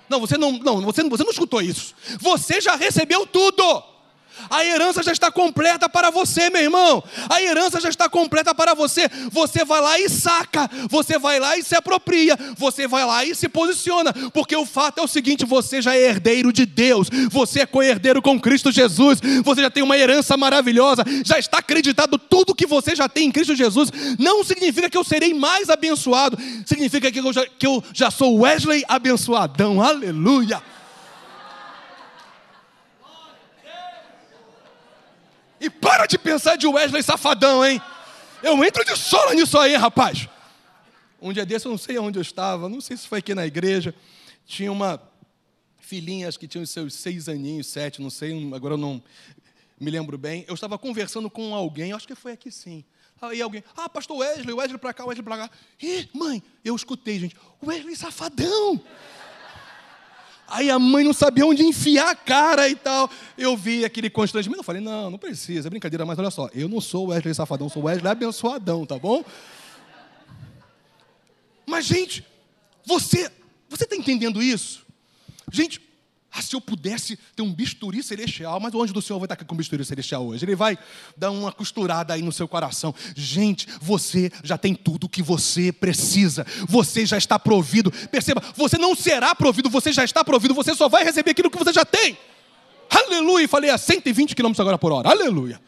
[0.07, 1.95] Não, você não, não, você, você não escutou isso.
[2.19, 3.94] Você já recebeu tudo.
[4.49, 7.03] A herança já está completa para você, meu irmão.
[7.29, 9.09] A herança já está completa para você.
[9.31, 10.69] Você vai lá e saca.
[10.89, 12.37] Você vai lá e se apropria.
[12.57, 14.13] Você vai lá e se posiciona.
[14.33, 17.09] Porque o fato é o seguinte: você já é herdeiro de Deus.
[17.29, 19.19] Você é co-herdeiro com Cristo Jesus.
[19.43, 21.03] Você já tem uma herança maravilhosa.
[21.23, 23.89] Já está acreditado tudo que você já tem em Cristo Jesus.
[24.19, 26.37] Não significa que eu serei mais abençoado.
[26.65, 29.81] Significa que eu já, que eu já sou Wesley abençoadão.
[29.81, 30.74] Aleluia.
[35.65, 37.81] E para de pensar de Wesley safadão, hein?
[38.43, 40.29] Eu entro de sola nisso aí, rapaz.
[41.19, 43.47] Um dia desse, eu não sei onde eu estava, não sei se foi aqui na
[43.47, 43.95] igreja.
[44.45, 45.01] Tinha uma
[45.79, 49.01] filhinha, acho que tinha os seus seis aninhos, sete, não sei, agora eu não
[49.79, 50.45] me lembro bem.
[50.47, 52.85] Eu estava conversando com alguém, acho que foi aqui sim.
[53.19, 55.49] Aí alguém, ah, pastor Wesley, Wesley para cá, Wesley para cá.
[55.81, 58.79] Ih, mãe, eu escutei, gente, Wesley safadão.
[60.47, 63.09] Aí a mãe não sabia onde enfiar a cara e tal.
[63.37, 64.59] Eu vi aquele constrangimento.
[64.59, 67.67] Eu falei, não, não precisa, é brincadeira, mas olha só, eu não sou Wesley Safadão,
[67.67, 69.23] sou Wesley abençoadão, tá bom?
[71.65, 72.25] Mas, gente,
[72.85, 73.31] você,
[73.67, 74.85] você está entendendo isso?
[75.51, 75.81] Gente,
[76.37, 79.35] ah, se eu pudesse ter um bisturi celestial, mas o anjo do Senhor vai estar
[79.35, 80.43] aqui com um bisturi celestial hoje.
[80.43, 80.77] Ele vai
[81.15, 82.93] dar uma costurada aí no seu coração.
[83.15, 86.45] Gente, você já tem tudo o que você precisa.
[86.67, 87.89] Você já está provido.
[88.11, 90.53] Perceba, você não será provido, você já está provido.
[90.53, 92.17] Você só vai receber aquilo que você já tem.
[92.89, 93.47] Aleluia.
[93.47, 95.09] Falei a 120 km agora por hora.
[95.09, 95.61] Aleluia.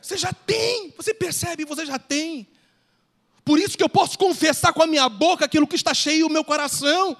[0.00, 0.94] Você já tem.
[0.96, 2.46] Você percebe, você já tem.
[3.44, 6.32] Por isso que eu posso confessar com a minha boca aquilo que está cheio no
[6.32, 7.16] meu coração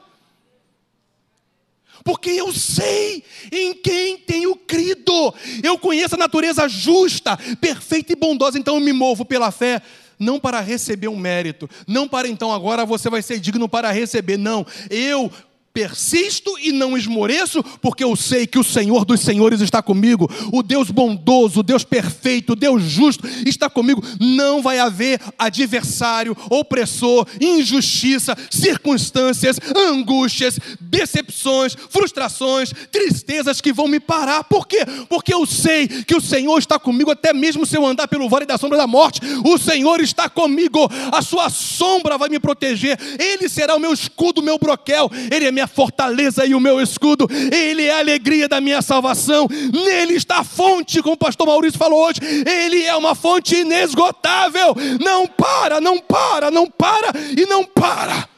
[2.05, 5.35] porque eu sei em quem tenho crido.
[5.63, 9.83] Eu conheço a natureza justa, perfeita e bondosa, então eu me movo pela fé,
[10.19, 14.37] não para receber um mérito, não para então agora você vai ser digno para receber,
[14.37, 14.67] não.
[14.91, 15.31] Eu
[15.73, 20.65] Persisto e não esmoreço, porque eu sei que o Senhor dos Senhores está comigo, o
[20.65, 24.03] Deus bondoso, o Deus perfeito, o Deus justo está comigo.
[24.19, 34.43] Não vai haver adversário, opressor, injustiça, circunstâncias, angústias, decepções, frustrações, tristezas que vão me parar.
[34.45, 34.85] Por quê?
[35.09, 38.45] Porque eu sei que o Senhor está comigo, até mesmo se eu andar pelo vale
[38.45, 43.49] da sombra da morte, o Senhor está comigo, a sua sombra vai me proteger, Ele
[43.49, 47.29] será o meu escudo, o meu broquel, Ele é minha fortaleza e o meu escudo,
[47.31, 51.79] Ele é a alegria da minha salvação, nele está a fonte, como o pastor Maurício
[51.79, 57.65] falou hoje, Ele é uma fonte inesgotável, não para, não para, não para e não
[57.65, 58.29] para.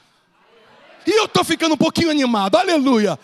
[1.07, 3.19] E eu estou ficando um pouquinho animado, aleluia.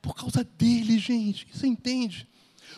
[0.00, 2.28] Por causa dele, gente, você entende?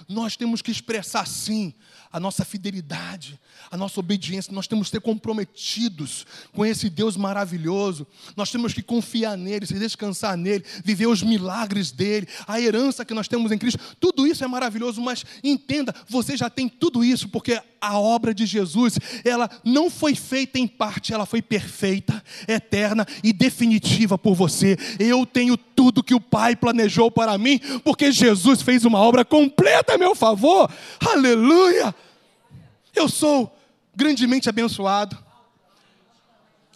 [0.09, 1.75] Nós temos que expressar sim
[2.11, 3.39] a nossa fidelidade,
[3.73, 8.07] a nossa obediência, nós temos que ser comprometidos com esse Deus maravilhoso,
[8.37, 13.15] nós temos que confiar nele, se descansar nele, viver os milagres dele, a herança que
[13.15, 17.31] nós temos em Cristo, tudo isso é maravilhoso, mas entenda, você já tem tudo isso,
[17.31, 23.07] porque a obra de Jesus, ela não foi feita em parte, ela foi perfeita, eterna
[23.25, 24.77] e definitiva por você.
[24.99, 29.95] Eu tenho tudo que o Pai planejou para mim, porque Jesus fez uma obra completa
[29.95, 30.71] a meu favor.
[31.01, 31.95] Aleluia!
[32.95, 33.51] Eu sou
[33.95, 35.17] grandemente abençoado,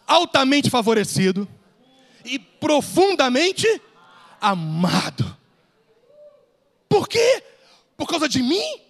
[0.07, 1.49] altamente favorecido
[2.25, 3.67] e profundamente
[4.41, 5.37] amado.
[6.89, 7.43] Por quê?
[7.97, 8.81] Por causa de mim?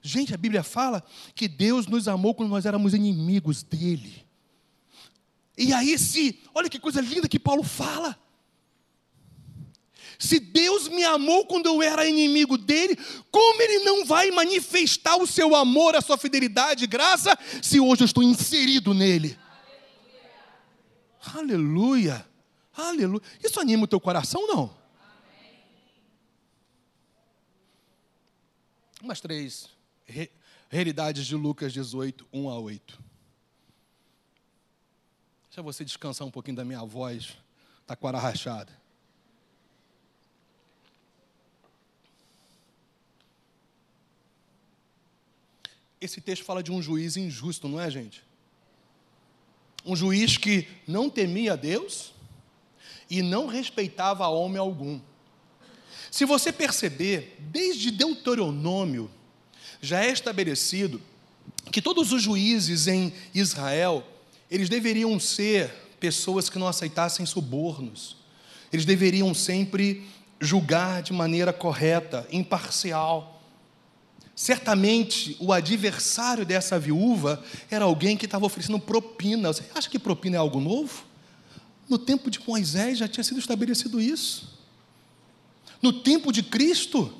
[0.00, 1.02] Gente, a Bíblia fala
[1.34, 4.26] que Deus nos amou quando nós éramos inimigos dele.
[5.56, 8.18] E aí, se, olha que coisa linda que Paulo fala.
[10.22, 12.96] Se Deus me amou quando eu era inimigo dele,
[13.28, 18.02] como ele não vai manifestar o seu amor, a sua fidelidade e graça, se hoje
[18.02, 19.36] eu estou inserido nele?
[21.34, 22.24] Aleluia.
[22.72, 23.20] Aleluia.
[23.42, 24.72] Isso anima o teu coração, não?
[29.02, 29.68] Umas três
[30.70, 33.02] realidades de Lucas 18, 1 a 8.
[35.48, 37.36] Deixa você descansar um pouquinho da minha voz,
[37.88, 38.81] tá com a rachada.
[46.04, 48.24] Esse texto fala de um juiz injusto, não é, gente?
[49.84, 52.12] Um juiz que não temia Deus
[53.08, 55.00] e não respeitava homem algum.
[56.10, 59.10] Se você perceber, desde Deuteronômio
[59.80, 61.00] já é estabelecido
[61.70, 64.06] que todos os juízes em Israel,
[64.50, 68.16] eles deveriam ser pessoas que não aceitassem subornos.
[68.72, 70.04] Eles deveriam sempre
[70.40, 73.31] julgar de maneira correta, imparcial.
[74.34, 79.52] Certamente o adversário dessa viúva era alguém que estava oferecendo propina.
[79.52, 81.04] Você acha que propina é algo novo?
[81.88, 84.58] No tempo de Moisés já tinha sido estabelecido isso.
[85.82, 87.12] No tempo de Cristo,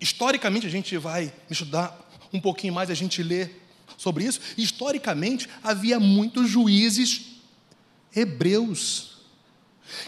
[0.00, 3.48] historicamente a gente vai estudar um pouquinho mais, a gente lê
[3.96, 4.40] sobre isso.
[4.58, 7.36] Historicamente havia muitos juízes
[8.14, 9.15] hebreus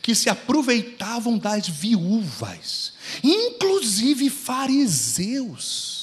[0.02, 5.98] que se aproveitavam das viúvas, inclusive fariseus.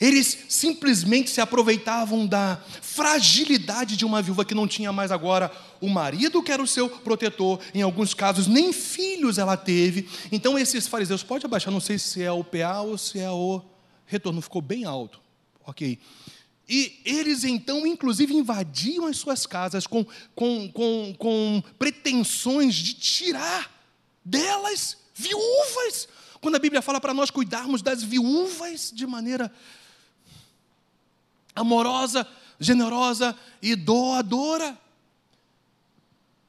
[0.00, 5.88] Eles simplesmente se aproveitavam da fragilidade de uma viúva que não tinha mais agora o
[5.88, 10.08] marido que era o seu protetor, em alguns casos nem filhos ela teve.
[10.32, 13.62] Então esses fariseus, pode abaixar, não sei se é o PA ou se é o
[14.06, 15.20] retorno, ficou bem alto.
[15.66, 15.98] OK.
[16.68, 23.70] E eles então, inclusive, invadiam as suas casas com, com, com, com pretensões de tirar
[24.24, 26.08] delas viúvas.
[26.40, 29.52] Quando a Bíblia fala para nós cuidarmos das viúvas de maneira
[31.54, 32.26] amorosa,
[32.58, 34.78] generosa e doadora.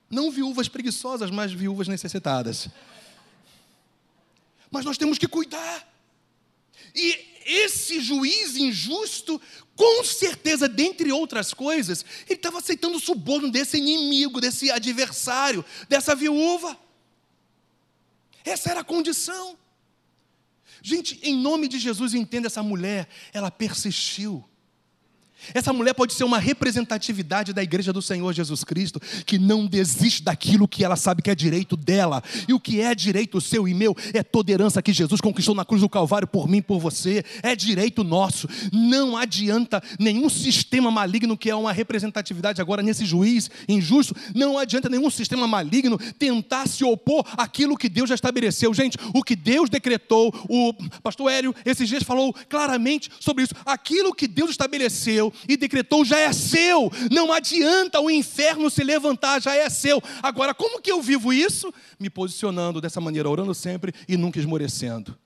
[0.10, 2.70] Não viúvas preguiçosas, mas viúvas necessitadas.
[4.72, 5.88] Mas nós temos que cuidar.
[6.94, 9.40] E esse juiz injusto,
[9.76, 16.16] com certeza, dentre outras coisas, ele estava aceitando o suborno desse inimigo, desse adversário, dessa
[16.16, 16.78] viúva.
[18.44, 19.58] Essa era a condição.
[20.82, 24.44] Gente, em nome de Jesus, entenda essa mulher, ela persistiu.
[25.54, 30.24] Essa mulher pode ser uma representatividade da igreja do Senhor Jesus Cristo, que não desiste
[30.24, 32.24] daquilo que ela sabe que é direito dela.
[32.48, 35.66] E o que é direito seu e meu é toda herança que Jesus conquistou na
[35.66, 37.24] cruz do Calvário por mim e por você.
[37.42, 38.48] É direito nosso.
[38.72, 44.90] Não adianta nenhum sistema maligno que é uma representatividade agora nesse juiz injusto, não adianta
[44.90, 48.74] nenhum sistema maligno tentar se opor àquilo que Deus já estabeleceu.
[48.74, 53.54] Gente, o que Deus decretou, o pastor Hélio esses dias falou claramente sobre isso.
[53.66, 56.92] Aquilo que Deus estabeleceu e decretou já é seu.
[57.12, 60.02] Não adianta o inferno se levantar, já é seu.
[60.22, 61.74] Agora, como que eu vivo isso?
[62.00, 65.18] Me posicionando dessa maneira, orando sempre e nunca esmorecendo.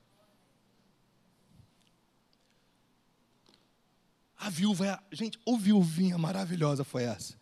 [4.37, 7.33] A viúva, gente, o viuvinha maravilhosa foi essa.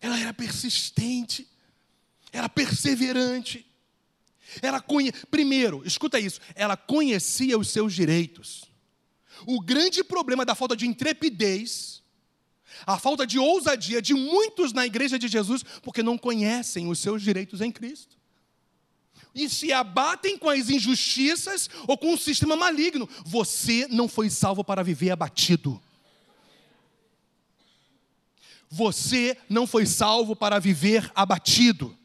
[0.00, 1.48] Ela era persistente,
[2.32, 3.64] era perseverante.
[4.60, 5.12] Ela conhe...
[5.30, 8.67] Primeiro, escuta isso, ela conhecia os seus direitos.
[9.46, 12.02] O grande problema da falta de intrepidez,
[12.86, 17.22] a falta de ousadia de muitos na igreja de Jesus, porque não conhecem os seus
[17.22, 18.16] direitos em Cristo.
[19.34, 23.08] E se abatem com as injustiças ou com o sistema maligno.
[23.24, 25.80] Você não foi salvo para viver abatido.
[28.70, 31.97] Você não foi salvo para viver abatido.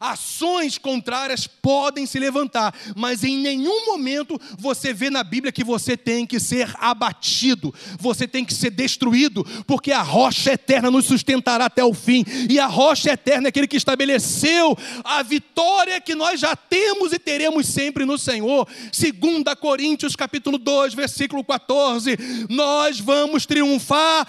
[0.00, 5.96] Ações contrárias podem se levantar, mas em nenhum momento você vê na Bíblia que você
[5.96, 11.66] tem que ser abatido, você tem que ser destruído, porque a rocha eterna nos sustentará
[11.66, 16.40] até o fim, e a rocha eterna é aquele que estabeleceu a vitória que nós
[16.40, 18.66] já temos e teremos sempre no Senhor.
[18.66, 22.16] 2 Coríntios capítulo 2, versículo 14,
[22.48, 24.26] nós vamos triunfar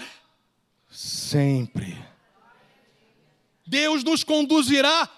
[0.90, 1.96] sempre.
[3.66, 5.08] Deus nos conduzirá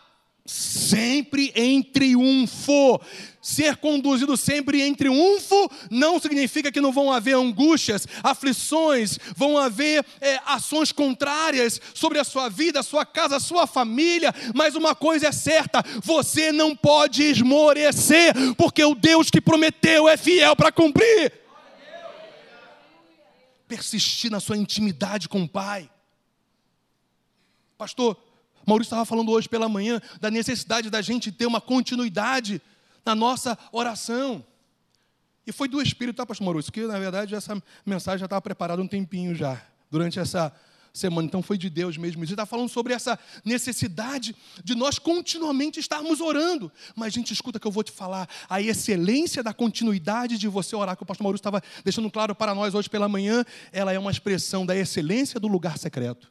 [0.45, 3.01] sempre em triunfo.
[3.41, 10.05] Ser conduzido sempre em triunfo não significa que não vão haver angústias, aflições, vão haver
[10.21, 14.95] é, ações contrárias sobre a sua vida, a sua casa, a sua família, mas uma
[14.95, 20.71] coisa é certa: você não pode esmorecer, porque o Deus que prometeu é fiel para
[20.71, 21.33] cumprir.
[23.67, 25.91] Persistir na sua intimidade com o Pai.
[27.77, 28.17] Pastor,
[28.67, 32.61] Maurício estava falando hoje pela manhã da necessidade da gente ter uma continuidade
[33.05, 34.45] na nossa oração.
[35.47, 36.73] E foi do Espírito, tá, pastor Maurício?
[36.73, 39.61] Que na verdade essa mensagem já estava preparada um tempinho já,
[39.91, 40.53] durante essa
[40.93, 41.27] semana.
[41.27, 42.23] Então foi de Deus mesmo.
[42.23, 46.71] Ele está falando sobre essa necessidade de nós continuamente estarmos orando.
[46.95, 48.29] Mas, gente, escuta que eu vou te falar.
[48.49, 52.55] A excelência da continuidade de você orar, que o pastor Maurício estava deixando claro para
[52.55, 56.31] nós hoje pela manhã, ela é uma expressão da excelência do lugar secreto.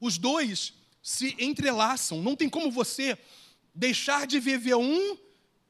[0.00, 0.72] Os dois
[1.02, 2.22] se entrelaçam.
[2.22, 3.18] Não tem como você
[3.74, 5.16] deixar de viver um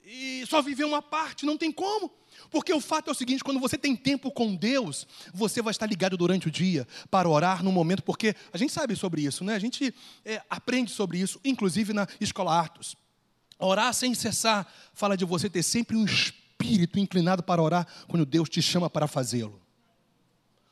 [0.04, 1.44] e só viver uma parte.
[1.44, 2.12] Não tem como.
[2.50, 5.86] Porque o fato é o seguinte: quando você tem tempo com Deus, você vai estar
[5.86, 9.54] ligado durante o dia para orar no momento, porque a gente sabe sobre isso, né?
[9.54, 12.96] A gente é, aprende sobre isso, inclusive na escola Atos.
[13.58, 18.48] Orar sem cessar fala de você ter sempre um espírito inclinado para orar quando Deus
[18.48, 19.60] te chama para fazê-lo.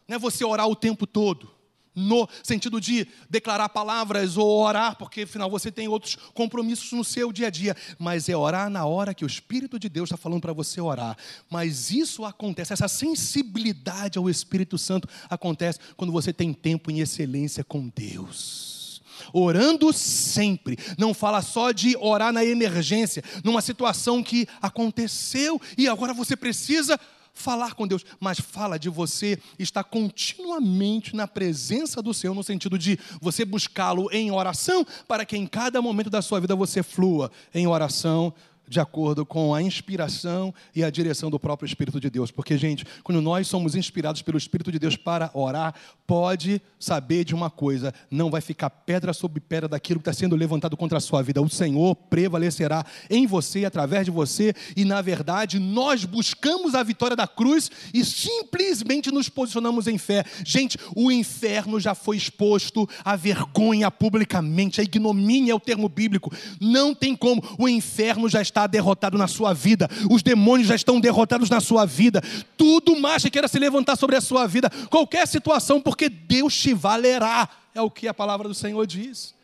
[0.06, 1.57] Não é você orar o tempo todo
[1.98, 7.32] no sentido de declarar palavras ou orar, porque afinal você tem outros compromissos no seu
[7.32, 10.40] dia a dia, mas é orar na hora que o Espírito de Deus está falando
[10.40, 11.16] para você orar.
[11.50, 17.64] Mas isso acontece, essa sensibilidade ao Espírito Santo acontece quando você tem tempo em excelência
[17.64, 19.02] com Deus.
[19.32, 26.14] Orando sempre, não fala só de orar na emergência, numa situação que aconteceu e agora
[26.14, 26.98] você precisa
[27.38, 32.78] falar com Deus, mas fala de você estar continuamente na presença do Senhor, no sentido
[32.78, 37.30] de você buscá-lo em oração, para que em cada momento da sua vida você flua
[37.54, 38.34] em oração,
[38.68, 42.30] de acordo com a inspiração e a direção do próprio Espírito de Deus.
[42.30, 45.74] Porque, gente, quando nós somos inspirados pelo Espírito de Deus para orar,
[46.06, 50.34] pode saber de uma coisa: não vai ficar pedra sobre pedra daquilo que está sendo
[50.34, 51.42] levantado contra a sua vida.
[51.42, 57.16] O Senhor prevalecerá em você, através de você, e na verdade nós buscamos a vitória
[57.16, 60.24] da cruz e simplesmente nos posicionamos em fé.
[60.44, 66.32] Gente, o inferno já foi exposto à vergonha publicamente, a ignomínia é o termo bíblico.
[66.60, 70.74] Não tem como, o inferno já está está derrotado na sua vida, os demônios já
[70.74, 72.20] estão derrotados na sua vida,
[72.56, 76.74] tudo mais que queira se levantar sobre a sua vida, qualquer situação, porque Deus te
[76.74, 79.34] valerá, é o que a palavra do Senhor diz.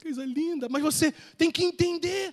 [0.00, 2.32] Coisa linda, mas você tem que entender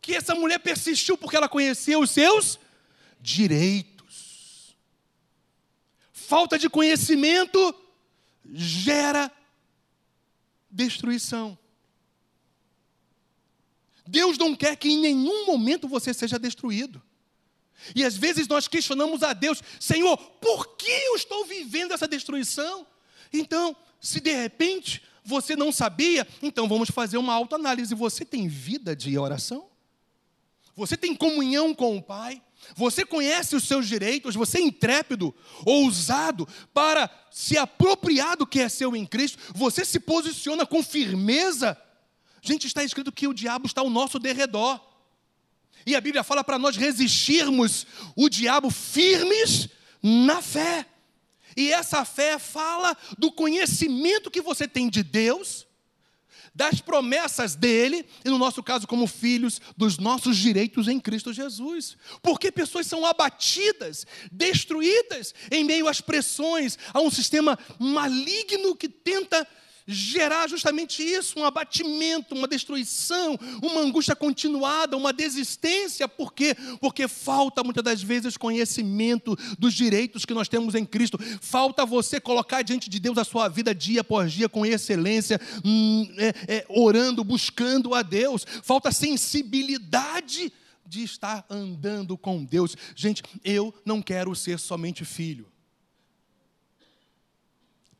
[0.00, 2.58] que essa mulher persistiu porque ela conhecia os seus
[3.20, 4.76] direitos.
[6.12, 7.74] Falta de conhecimento
[8.54, 9.30] gera
[10.70, 11.58] destruição.
[14.08, 17.02] Deus não quer que em nenhum momento você seja destruído.
[17.94, 22.86] E às vezes nós questionamos a Deus, Senhor, por que eu estou vivendo essa destruição?
[23.32, 27.94] Então, se de repente você não sabia, então vamos fazer uma autoanálise.
[27.94, 29.68] Você tem vida de oração?
[30.74, 32.42] Você tem comunhão com o Pai?
[32.74, 34.34] Você conhece os seus direitos?
[34.34, 35.34] Você é intrépido,
[35.66, 39.38] ousado para se apropriar do que é seu em Cristo?
[39.54, 41.76] Você se posiciona com firmeza
[42.42, 44.80] Gente, está escrito que o diabo está ao nosso derredor.
[45.86, 49.68] E a Bíblia fala para nós resistirmos o diabo firmes
[50.02, 50.86] na fé.
[51.56, 55.66] E essa fé fala do conhecimento que você tem de Deus,
[56.54, 61.96] das promessas dele, e no nosso caso, como filhos, dos nossos direitos em Cristo Jesus.
[62.22, 69.46] Porque pessoas são abatidas, destruídas em meio às pressões, a um sistema maligno que tenta
[69.88, 76.06] gerar justamente isso, um abatimento, uma destruição, uma angústia continuada, uma desistência.
[76.06, 76.54] Por quê?
[76.78, 81.18] Porque falta muitas das vezes conhecimento dos direitos que nós temos em Cristo.
[81.40, 86.06] Falta você colocar diante de Deus a sua vida dia após dia com excelência, hum,
[86.18, 88.44] é, é, orando, buscando a Deus.
[88.62, 90.52] Falta sensibilidade
[90.86, 92.76] de estar andando com Deus.
[92.94, 95.46] Gente, eu não quero ser somente filho.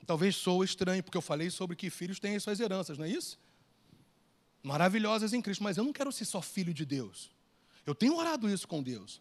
[0.08, 3.10] Talvez sou estranho, porque eu falei sobre que filhos têm as suas heranças, não é
[3.10, 3.38] isso?
[4.62, 7.30] Maravilhosas em Cristo, mas eu não quero ser só filho de Deus.
[7.84, 9.20] Eu tenho orado isso com Deus.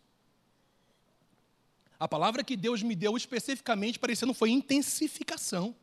[1.99, 5.75] A palavra que Deus me deu especificamente parecendo foi intensificação.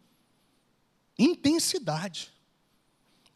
[1.18, 2.32] Intensidade.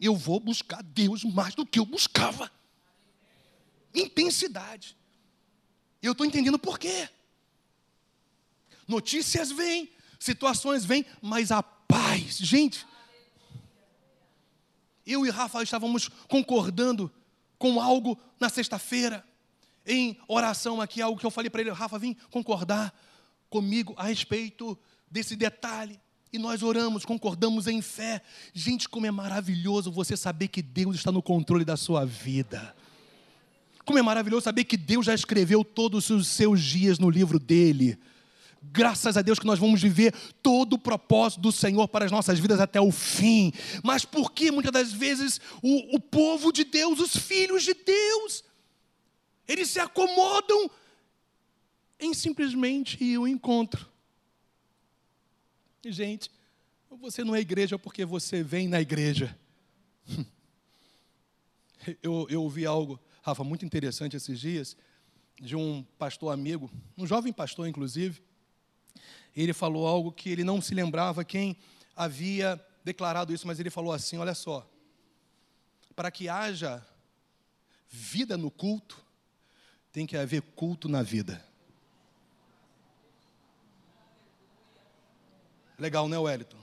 [0.01, 2.51] Eu vou buscar Deus mais do que eu buscava.
[3.95, 4.97] Intensidade.
[6.01, 7.11] Eu estou entendendo por quê.
[8.87, 12.87] Notícias vêm, situações vêm, mas a paz, gente.
[15.07, 17.11] Eu e Rafa estávamos concordando
[17.59, 19.25] com algo na sexta-feira,
[19.87, 22.95] em oração aqui, algo que eu falei para ele, Rafa, vem concordar
[23.49, 24.79] comigo a respeito
[25.11, 25.99] desse detalhe.
[26.31, 28.21] E nós oramos, concordamos em fé.
[28.53, 32.77] Gente, como é maravilhoso você saber que Deus está no controle da sua vida.
[33.85, 37.99] Como é maravilhoso saber que Deus já escreveu todos os seus dias no livro dele.
[38.71, 42.39] Graças a Deus que nós vamos viver todo o propósito do Senhor para as nossas
[42.39, 43.53] vidas até o fim.
[43.83, 48.45] Mas por que muitas das vezes o, o povo de Deus, os filhos de Deus,
[49.47, 50.71] eles se acomodam
[51.99, 53.87] em simplesmente ir ao encontro?
[55.85, 56.31] Gente,
[56.91, 59.37] você não é igreja porque você vem na igreja.
[62.03, 64.77] Eu, eu ouvi algo, Rafa, muito interessante esses dias,
[65.41, 68.21] de um pastor amigo, um jovem pastor, inclusive,
[69.43, 71.57] ele falou algo que ele não se lembrava quem
[71.95, 74.69] havia declarado isso, mas ele falou assim: olha só,
[75.95, 76.85] para que haja
[77.89, 79.05] vida no culto,
[79.93, 81.45] tem que haver culto na vida.
[85.79, 86.59] Legal, né, Wellington?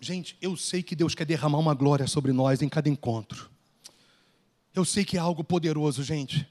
[0.00, 3.50] Gente, eu sei que Deus quer derramar uma glória sobre nós em cada encontro.
[4.74, 6.48] Eu sei que é algo poderoso, gente.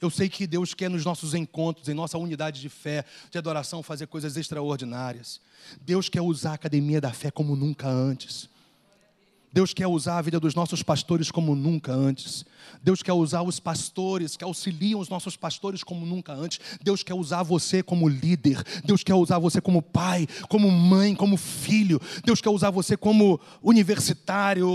[0.00, 3.82] Eu sei que Deus quer nos nossos encontros, em nossa unidade de fé, de adoração,
[3.82, 5.40] fazer coisas extraordinárias.
[5.80, 8.48] Deus quer usar a academia da fé como nunca antes.
[9.54, 12.44] Deus quer usar a vida dos nossos pastores como nunca antes.
[12.82, 16.58] Deus quer usar os pastores que auxiliam os nossos pastores como nunca antes.
[16.82, 18.60] Deus quer usar você como líder.
[18.84, 22.00] Deus quer usar você como pai, como mãe, como filho.
[22.24, 24.68] Deus quer usar você como universitário,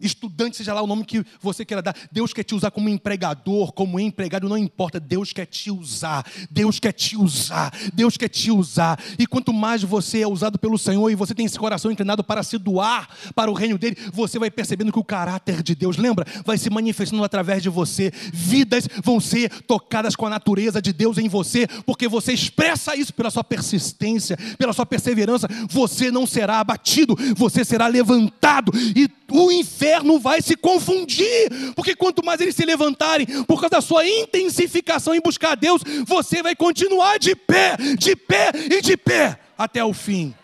[0.00, 1.94] estudante, seja lá o nome que você queira dar.
[2.10, 4.98] Deus quer te usar como empregador, como empregado, não importa.
[4.98, 6.24] Deus quer te usar.
[6.50, 7.70] Deus quer te usar.
[7.92, 8.98] Deus quer te usar.
[9.18, 12.42] E quanto mais você é usado pelo Senhor e você tem esse coração inclinado para
[12.42, 16.26] se doar para o reino dele, você vai percebendo que o caráter de Deus, lembra,
[16.44, 18.12] vai se manifestando através de você.
[18.32, 23.12] Vidas vão ser tocadas com a natureza de Deus em você, porque você expressa isso
[23.12, 25.48] pela sua persistência, pela sua perseverança.
[25.68, 32.24] Você não será abatido, você será levantado e o inferno vai se confundir, porque quanto
[32.24, 36.54] mais eles se levantarem por causa da sua intensificação em buscar a Deus, você vai
[36.54, 40.34] continuar de pé, de pé e de pé até o fim.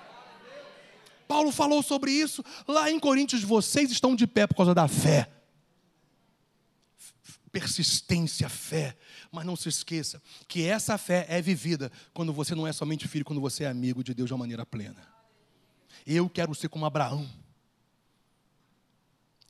[1.33, 3.43] Paulo falou sobre isso lá em Coríntios.
[3.43, 5.31] Vocês estão de pé por causa da fé.
[7.51, 8.95] Persistência, fé.
[9.31, 13.25] Mas não se esqueça que essa fé é vivida quando você não é somente filho,
[13.25, 15.03] quando você é amigo de Deus de uma maneira plena.
[16.07, 17.27] Eu quero ser como Abraão.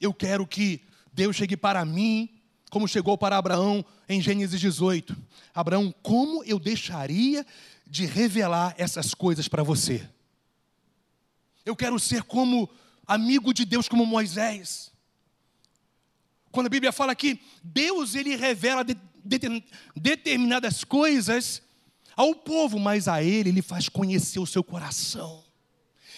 [0.01, 2.31] Eu quero que Deus chegue para mim,
[2.71, 5.17] como chegou para Abraão em Gênesis 18.
[5.53, 7.45] Abraão, como eu deixaria
[7.85, 10.09] de revelar essas coisas para você?
[11.65, 12.69] Eu quero ser como
[13.07, 14.93] amigo de Deus, como Moisés.
[16.51, 19.65] Quando a Bíblia fala que Deus ele revela de, de,
[19.97, 21.63] determinadas coisas
[22.17, 25.43] ao povo, mas a ele ele faz conhecer o seu coração.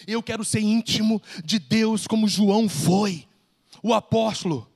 [0.07, 3.27] Eu quero ser íntimo de Deus como João foi,
[3.83, 4.71] o apóstolo.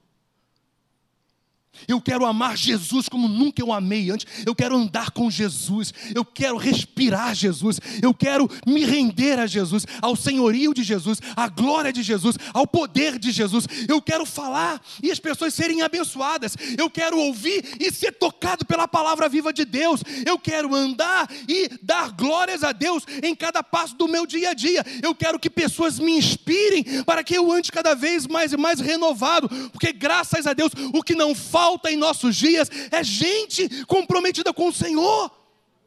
[1.86, 4.26] Eu quero amar Jesus como nunca eu amei antes.
[4.44, 5.92] Eu quero andar com Jesus.
[6.14, 7.80] Eu quero respirar Jesus.
[8.02, 12.66] Eu quero me render a Jesus, ao senhorio de Jesus, à glória de Jesus, ao
[12.66, 13.66] poder de Jesus.
[13.88, 16.56] Eu quero falar e as pessoas serem abençoadas.
[16.76, 20.02] Eu quero ouvir e ser tocado pela palavra viva de Deus.
[20.26, 24.54] Eu quero andar e dar glórias a Deus em cada passo do meu dia a
[24.54, 24.84] dia.
[25.02, 28.80] Eu quero que pessoas me inspirem para que eu ande cada vez mais e mais
[28.80, 33.84] renovado, porque graças a Deus o que não falta falta em nossos dias é gente
[33.84, 35.30] comprometida com o Senhor.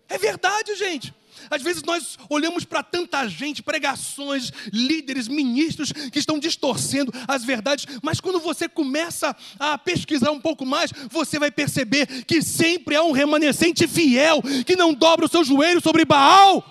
[0.08, 1.12] É verdade, gente.
[1.50, 7.88] Às vezes nós olhamos para tanta gente, pregações, líderes, ministros que estão distorcendo as verdades,
[8.04, 13.02] mas quando você começa a pesquisar um pouco mais, você vai perceber que sempre há
[13.02, 16.64] um remanescente fiel que não dobra o seu joelho sobre Baal.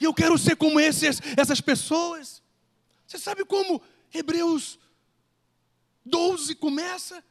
[0.00, 2.42] E eu quero ser como esses, essas pessoas.
[3.06, 3.82] Você sabe como
[4.14, 4.78] Hebreus
[6.06, 7.22] 12 começa?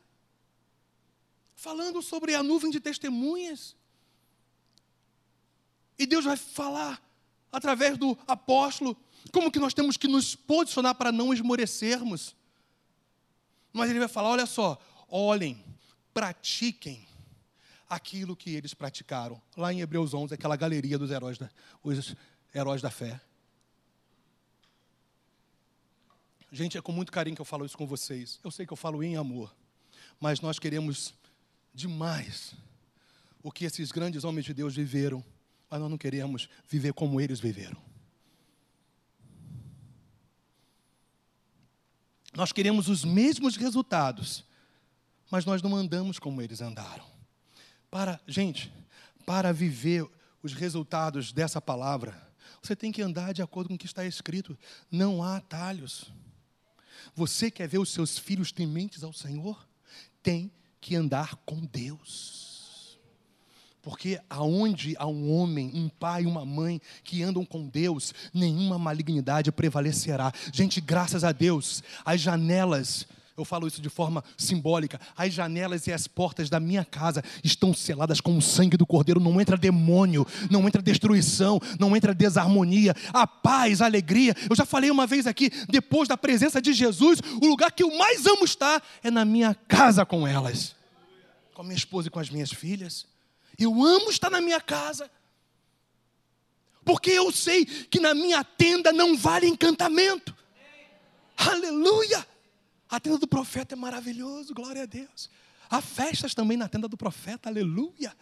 [1.57, 3.75] Falando sobre a nuvem de testemunhas.
[5.97, 7.01] E Deus vai falar
[7.51, 8.95] através do apóstolo
[9.33, 12.35] como que nós temos que nos posicionar para não esmorecermos.
[13.73, 14.79] Mas ele vai falar: olha só,
[15.09, 15.61] olhem,
[16.13, 17.07] pratiquem
[17.89, 19.41] aquilo que eles praticaram.
[19.55, 21.49] Lá em Hebreus 11, aquela galeria dos heróis da,
[21.83, 22.15] os
[22.53, 23.19] heróis da fé.
[26.51, 28.39] Gente, é com muito carinho que eu falo isso com vocês.
[28.43, 29.53] Eu sei que eu falo em amor,
[30.19, 31.13] mas nós queremos
[31.77, 32.55] demais
[33.43, 35.23] o que esses grandes homens de Deus viveram,
[35.69, 37.79] mas nós não queremos viver como eles viveram.
[42.35, 44.43] Nós queremos os mesmos resultados,
[45.31, 47.05] mas nós não andamos como eles andaram.
[47.89, 48.71] Para, gente,
[49.25, 50.05] para viver
[50.43, 52.21] os resultados dessa palavra,
[52.61, 54.57] você tem que andar de acordo com o que está escrito.
[54.91, 56.11] Não há atalhos.
[57.15, 59.67] Você quer ver os seus filhos tementes ao Senhor?
[60.21, 62.97] Tem que andar com Deus.
[63.81, 69.51] Porque aonde há um homem, um pai, uma mãe que andam com Deus, nenhuma malignidade
[69.51, 70.33] prevalecerá.
[70.51, 73.07] Gente, graças a Deus, as janelas
[73.37, 74.99] eu falo isso de forma simbólica.
[75.15, 79.19] As janelas e as portas da minha casa estão seladas com o sangue do Cordeiro.
[79.19, 82.95] Não entra demônio, não entra destruição, não entra desarmonia.
[83.13, 84.35] A paz, a alegria.
[84.49, 87.95] Eu já falei uma vez aqui, depois da presença de Jesus, o lugar que eu
[87.95, 90.75] mais amo estar é na minha casa com elas,
[91.53, 93.05] com a minha esposa e com as minhas filhas.
[93.59, 95.11] Eu amo estar na minha casa.
[96.83, 100.35] Porque eu sei que na minha tenda não vale encantamento.
[101.37, 102.25] Aleluia!
[102.89, 105.29] A tenda do profeta é maravilhoso, glória a Deus.
[105.69, 108.15] Há festas também na tenda do profeta, aleluia.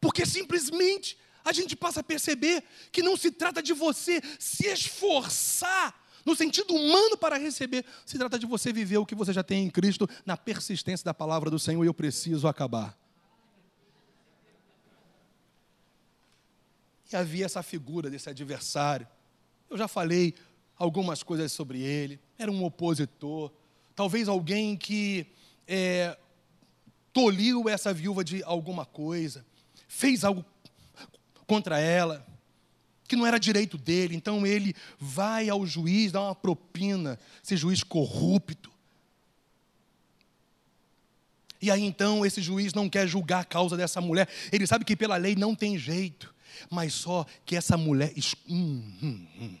[0.00, 6.00] Porque simplesmente a gente passa a perceber que não se trata de você se esforçar
[6.24, 9.64] no sentido humano para receber, se trata de você viver o que você já tem
[9.64, 12.96] em Cristo na persistência da palavra do Senhor e eu preciso acabar.
[17.12, 19.06] E havia essa figura desse adversário.
[19.68, 20.34] Eu já falei
[20.82, 23.52] algumas coisas sobre ele, era um opositor,
[23.94, 25.24] talvez alguém que
[25.64, 26.18] é,
[27.12, 29.46] toliu essa viúva de alguma coisa,
[29.86, 30.44] fez algo
[31.46, 32.26] contra ela,
[33.06, 37.84] que não era direito dele, então ele vai ao juiz, dá uma propina, esse juiz
[37.84, 38.68] corrupto.
[41.60, 44.96] E aí então esse juiz não quer julgar a causa dessa mulher, ele sabe que
[44.96, 46.34] pela lei não tem jeito,
[46.68, 48.12] mas só que essa mulher.
[48.48, 49.58] Hum, hum, hum.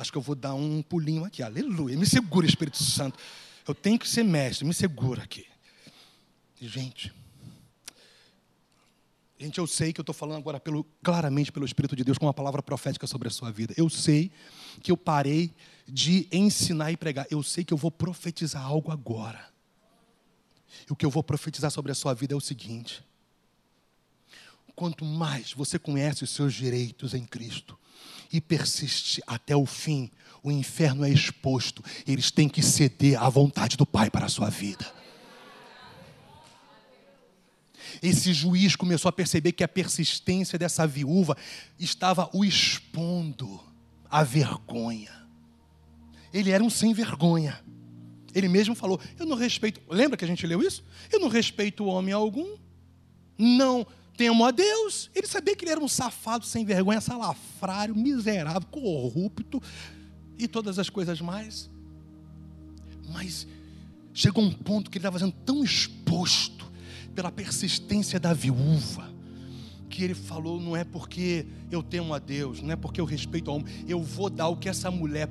[0.00, 1.42] Acho que eu vou dar um pulinho aqui.
[1.42, 1.94] Aleluia.
[1.94, 3.18] Me segura, Espírito Santo.
[3.68, 4.66] Eu tenho que ser mestre.
[4.66, 5.46] Me segura aqui.
[6.58, 7.12] Gente.
[9.38, 12.24] Gente, eu sei que eu estou falando agora pelo, claramente pelo Espírito de Deus com
[12.24, 13.74] uma palavra profética sobre a sua vida.
[13.76, 14.32] Eu sei
[14.82, 15.52] que eu parei
[15.86, 17.26] de ensinar e pregar.
[17.30, 19.50] Eu sei que eu vou profetizar algo agora.
[20.88, 23.04] E o que eu vou profetizar sobre a sua vida é o seguinte:
[24.74, 27.78] quanto mais você conhece os seus direitos em Cristo,
[28.32, 30.10] e persiste até o fim,
[30.42, 31.84] o inferno é exposto.
[32.06, 34.86] Eles têm que ceder à vontade do Pai para a sua vida.
[38.02, 41.36] Esse juiz começou a perceber que a persistência dessa viúva
[41.78, 43.60] estava o expondo
[44.08, 45.12] à vergonha.
[46.32, 47.60] Ele era um sem vergonha.
[48.32, 49.80] Ele mesmo falou: Eu não respeito.
[49.88, 50.84] Lembra que a gente leu isso?
[51.10, 52.56] Eu não respeito homem algum.
[53.36, 53.86] Não
[54.20, 55.10] temo a Deus.
[55.14, 59.62] Ele sabia que ele era um safado sem vergonha, salafrário, miserável, corrupto
[60.38, 61.70] e todas as coisas mais.
[63.08, 63.46] Mas
[64.12, 66.70] chegou um ponto que ele estava sendo tão exposto
[67.14, 69.10] pela persistência da viúva,
[69.88, 73.50] que ele falou: não é porque eu temo a Deus, não é porque eu respeito
[73.50, 75.30] a homem, eu vou dar o que essa mulher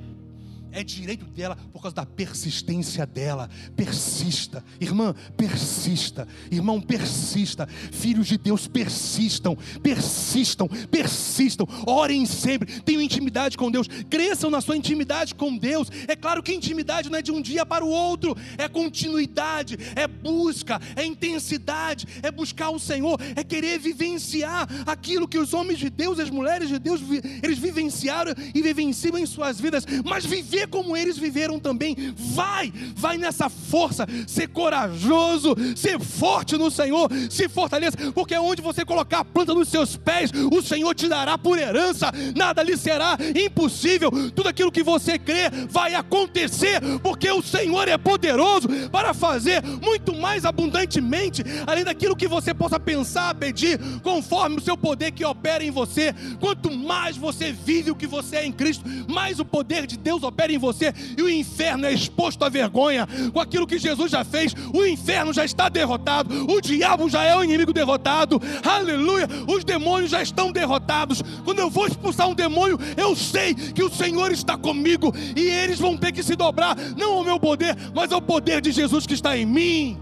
[0.72, 3.48] é direito dela, por causa da persistência dela.
[3.76, 7.66] Persista, irmã, persista, irmão, persista.
[7.66, 11.66] Filhos de Deus, persistam, persistam, persistam.
[11.86, 15.88] Orem sempre, tenham intimidade com Deus, cresçam na sua intimidade com Deus.
[16.06, 20.06] É claro que intimidade não é de um dia para o outro, é continuidade, é
[20.06, 25.90] busca, é intensidade, é buscar o Senhor, é querer vivenciar aquilo que os homens de
[25.90, 27.00] Deus, as mulheres de Deus,
[27.42, 31.96] eles vivenciaram e vivenciam em suas vidas, mas viver como eles viveram também.
[32.16, 38.84] Vai, vai nessa força, ser corajoso, ser forte no Senhor, se fortaleça, porque onde você
[38.84, 43.16] colocar a planta dos seus pés, o Senhor te dará por herança, nada lhe será
[43.34, 44.10] impossível.
[44.34, 50.14] Tudo aquilo que você crê vai acontecer, porque o Senhor é poderoso para fazer muito
[50.14, 55.64] mais abundantemente, além daquilo que você possa pensar, pedir, conforme o seu poder que opera
[55.64, 56.14] em você.
[56.38, 60.22] Quanto mais você vive o que você é em Cristo, mais o poder de Deus
[60.22, 64.24] opera em você e o inferno é exposto à vergonha com aquilo que Jesus já
[64.24, 64.54] fez.
[64.74, 68.40] O inferno já está derrotado, o diabo já é o inimigo derrotado.
[68.64, 69.28] Aleluia!
[69.46, 71.22] Os demônios já estão derrotados.
[71.44, 75.78] Quando eu vou expulsar um demônio, eu sei que o Senhor está comigo e eles
[75.78, 79.14] vão ter que se dobrar, não ao meu poder, mas ao poder de Jesus que
[79.14, 79.98] está em mim.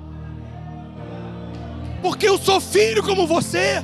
[2.03, 3.83] Porque eu sou filho como você.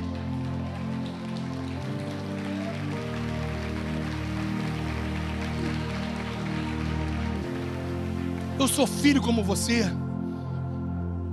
[8.57, 9.83] Eu sou filho como você.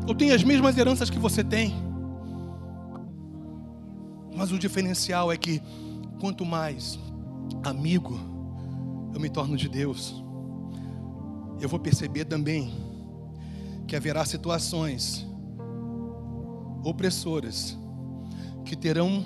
[0.09, 1.73] Eu tenho as mesmas heranças que você tem.
[4.35, 5.63] Mas o diferencial é que
[6.21, 6.99] quanto mais
[7.63, 8.19] amigo
[9.15, 10.21] eu me torno de Deus,
[11.61, 12.75] eu vou perceber também
[13.87, 15.25] que haverá situações
[16.83, 17.79] opressoras
[18.65, 19.25] que terão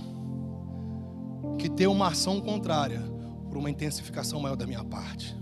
[1.59, 3.01] que ter uma ação contrária
[3.49, 5.35] por uma intensificação maior da minha parte.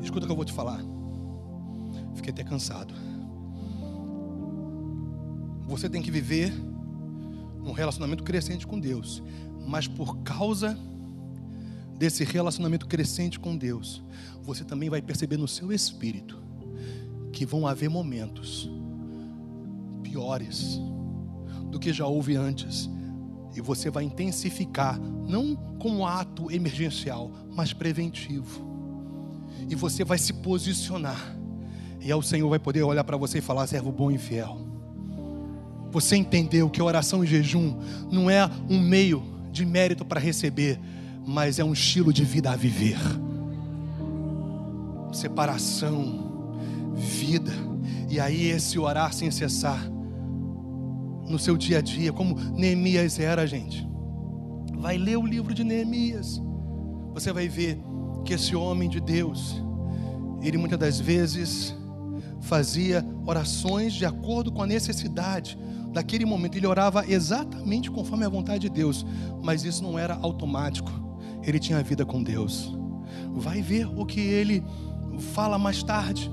[0.00, 0.80] Escuta o que eu vou te falar.
[2.20, 2.92] Fiquei até cansado.
[5.66, 6.52] Você tem que viver
[7.64, 9.22] um relacionamento crescente com Deus,
[9.66, 10.78] mas por causa
[11.96, 14.04] desse relacionamento crescente com Deus,
[14.42, 16.36] você também vai perceber no seu espírito
[17.32, 18.70] que vão haver momentos
[20.02, 20.78] piores
[21.70, 22.86] do que já houve antes.
[23.56, 28.68] E você vai intensificar, não como ato emergencial, mas preventivo.
[29.70, 31.39] E você vai se posicionar
[32.00, 34.58] e aí o Senhor vai poder olhar para você e falar: servo bom e fiel.
[35.90, 37.76] Você entendeu que oração e jejum
[38.10, 40.78] não é um meio de mérito para receber,
[41.26, 42.98] mas é um estilo de vida a viver.
[45.12, 46.54] Separação,
[46.94, 47.50] vida.
[48.08, 49.90] E aí esse orar sem cessar
[51.28, 53.86] no seu dia a dia, como Neemias era, gente.
[54.78, 56.40] Vai ler o livro de Neemias.
[57.12, 57.78] Você vai ver
[58.24, 59.62] que esse homem de Deus,
[60.42, 61.74] ele muitas das vezes
[62.40, 65.58] fazia orações de acordo com a necessidade
[65.92, 66.56] daquele momento.
[66.56, 69.04] Ele orava exatamente conforme a vontade de Deus,
[69.42, 70.90] mas isso não era automático.
[71.42, 72.74] Ele tinha vida com Deus.
[73.32, 74.64] Vai ver o que ele
[75.34, 76.30] fala mais tarde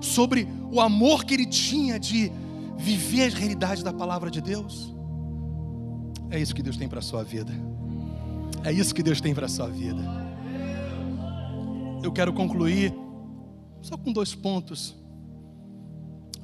[0.00, 2.30] sobre o amor que ele tinha de
[2.76, 4.94] viver as realidades da palavra de Deus.
[6.30, 7.52] É isso que Deus tem para a sua vida.
[8.64, 10.02] É isso que Deus tem para a sua vida.
[12.02, 12.92] Eu quero concluir
[13.82, 14.96] só com dois pontos,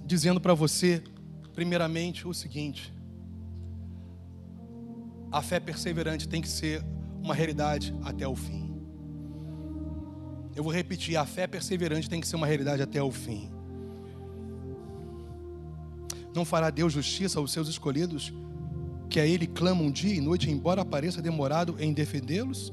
[0.05, 1.03] dizendo para você,
[1.55, 2.93] primeiramente, o seguinte:
[5.31, 6.85] a fé perseverante tem que ser
[7.23, 8.77] uma realidade até o fim.
[10.55, 13.49] Eu vou repetir: a fé perseverante tem que ser uma realidade até o fim.
[16.35, 18.33] Não fará Deus justiça aos seus escolhidos,
[19.09, 22.73] que a Ele clamam dia e noite, embora pareça demorado em defendê-los?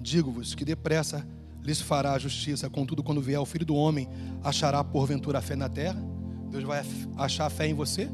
[0.00, 1.26] Digo-vos que depressa
[1.62, 2.68] lhes fará a justiça.
[2.68, 4.08] Contudo, quando vier o filho do homem,
[4.42, 6.02] achará porventura a fé na terra?
[6.50, 6.84] Deus vai
[7.16, 8.10] achar a fé em você?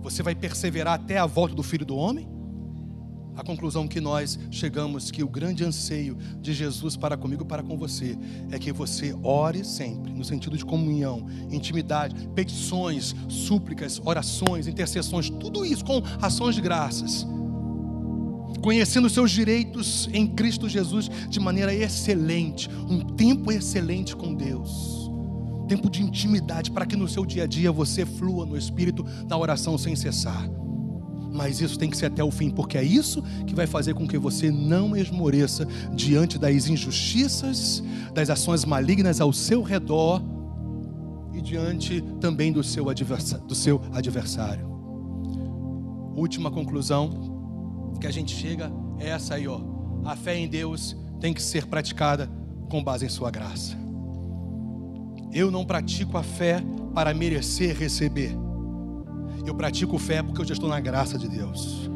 [0.00, 2.28] Você vai perseverar até a volta do filho do homem?
[3.36, 7.62] A conclusão que nós chegamos que o grande anseio de Jesus para comigo e para
[7.62, 8.18] com você
[8.50, 15.64] é que você ore sempre, no sentido de comunhão, intimidade, petições, súplicas, orações, intercessões, tudo
[15.64, 17.24] isso com ações de graças
[18.62, 25.10] conhecendo seus direitos em Cristo Jesus de maneira excelente, um tempo excelente com Deus,
[25.68, 29.36] tempo de intimidade, para que no seu dia a dia você flua no Espírito, na
[29.36, 30.48] oração sem cessar.
[31.30, 34.08] Mas isso tem que ser até o fim, porque é isso que vai fazer com
[34.08, 37.82] que você não esmoreça diante das injustiças,
[38.14, 40.22] das ações malignas ao seu redor
[41.34, 44.66] e diante também do seu adversário.
[46.16, 47.27] Última conclusão
[48.00, 49.60] que a gente chega é essa aí, ó.
[50.04, 52.28] A fé em Deus tem que ser praticada
[52.70, 53.76] com base em Sua graça.
[55.32, 56.62] Eu não pratico a fé
[56.94, 58.32] para merecer receber.
[59.46, 61.90] Eu pratico fé porque eu já estou na graça de Deus.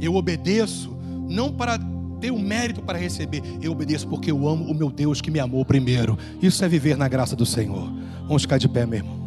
[0.00, 0.96] Eu obedeço
[1.28, 1.78] não para
[2.20, 5.40] ter o mérito para receber, eu obedeço porque eu amo o meu Deus que me
[5.40, 6.16] amou primeiro.
[6.40, 7.92] Isso é viver na graça do Senhor.
[8.28, 9.21] Vamos ficar de pé, meu irmão.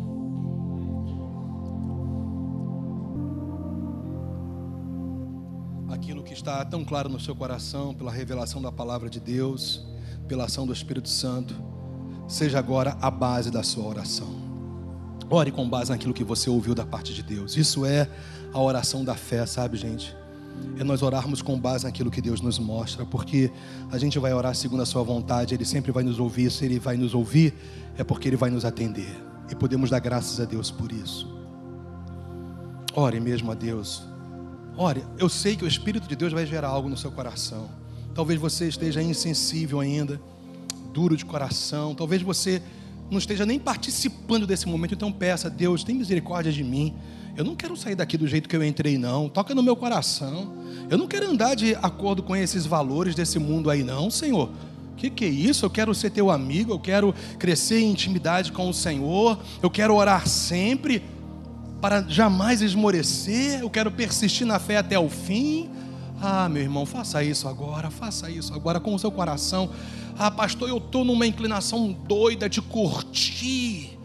[6.45, 9.83] Está tão claro no seu coração, pela revelação da palavra de Deus,
[10.27, 11.55] pela ação do Espírito Santo,
[12.27, 14.27] seja agora a base da sua oração.
[15.27, 17.57] Ore com base naquilo que você ouviu da parte de Deus.
[17.57, 18.07] Isso é
[18.53, 20.15] a oração da fé, sabe, gente?
[20.79, 23.51] é nós orarmos com base naquilo que Deus nos mostra, porque
[23.91, 26.51] a gente vai orar segundo a Sua vontade, Ele sempre vai nos ouvir.
[26.51, 27.55] Se Ele vai nos ouvir,
[27.97, 29.13] é porque Ele vai nos atender,
[29.51, 31.27] e podemos dar graças a Deus por isso.
[32.93, 34.07] Ore mesmo a Deus,
[34.78, 35.03] ore.
[35.17, 37.69] Eu sei que o Espírito de Deus vai gerar algo no seu coração.
[38.13, 40.21] Talvez você esteja insensível ainda,
[40.93, 42.61] duro de coração, talvez você
[43.11, 46.93] não esteja nem participando desse momento, então peça, Deus, tem misericórdia de mim.
[47.36, 49.28] Eu não quero sair daqui do jeito que eu entrei, não.
[49.28, 50.53] Toca no meu coração.
[50.89, 54.49] Eu não quero andar de acordo com esses valores desse mundo aí, não, Senhor.
[54.93, 55.65] O que, que é isso?
[55.65, 59.93] Eu quero ser teu amigo, eu quero crescer em intimidade com o Senhor, eu quero
[59.93, 61.03] orar sempre
[61.82, 65.69] para jamais esmorecer, eu quero persistir na fé até o fim.
[66.21, 69.69] Ah, meu irmão, faça isso agora, faça isso agora com o seu coração.
[70.17, 73.97] Ah, pastor, eu estou numa inclinação doida de curtir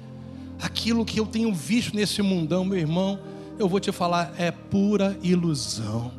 [0.61, 3.19] aquilo que eu tenho visto nesse mundão, meu irmão,
[3.59, 6.13] eu vou te falar, é pura ilusão.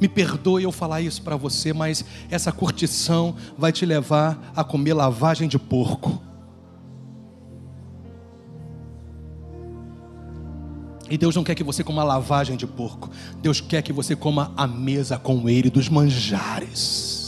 [0.00, 4.94] Me perdoe eu falar isso para você, mas essa curtição vai te levar a comer
[4.94, 6.22] lavagem de porco.
[11.10, 13.10] E Deus não quer que você coma lavagem de porco.
[13.40, 17.18] Deus quer que você coma a mesa com ele dos manjares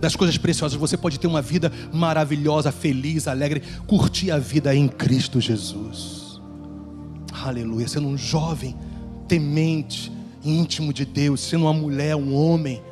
[0.00, 0.78] das coisas preciosas.
[0.78, 6.40] Você pode ter uma vida maravilhosa, feliz, alegre, curtir a vida em Cristo Jesus.
[7.32, 7.88] Aleluia.
[7.88, 8.76] Sendo um jovem
[9.26, 10.12] temente,
[10.44, 12.82] íntimo de Deus, sendo uma mulher, um homem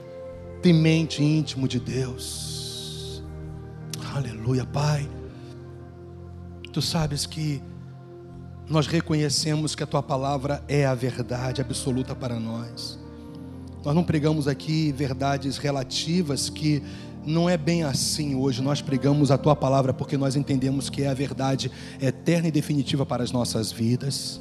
[0.63, 3.23] temente, íntimo de Deus.
[4.15, 5.09] Aleluia, Pai.
[6.73, 7.63] Tu sabes que
[8.69, 12.99] nós reconhecemos que a tua palavra é a verdade absoluta para nós.
[13.85, 16.83] Nós não pregamos aqui verdades relativas que
[17.25, 18.61] não é bem assim hoje.
[18.61, 23.07] Nós pregamos a tua palavra porque nós entendemos que é a verdade eterna e definitiva
[23.07, 24.41] para as nossas vidas.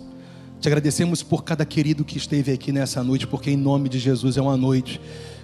[0.59, 4.37] Te agradecemos por cada querido que esteve aqui nessa noite, porque em nome de Jesus
[4.37, 4.99] é uma noite,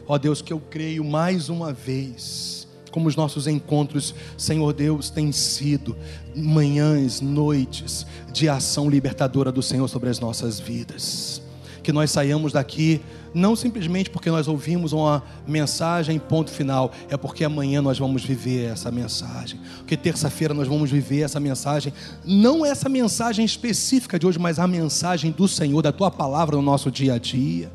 [0.08, 2.61] ó Deus, que eu creio mais uma vez,
[2.92, 5.96] como os nossos encontros, Senhor Deus, têm sido
[6.36, 11.42] manhãs, noites de ação libertadora do Senhor sobre as nossas vidas.
[11.82, 13.02] Que nós saiamos daqui
[13.34, 18.66] não simplesmente porque nós ouvimos uma mensagem, ponto final, é porque amanhã nós vamos viver
[18.72, 21.94] essa mensagem, porque terça-feira nós vamos viver essa mensagem,
[22.26, 26.62] não essa mensagem específica de hoje, mas a mensagem do Senhor, da tua palavra no
[26.62, 27.72] nosso dia a dia.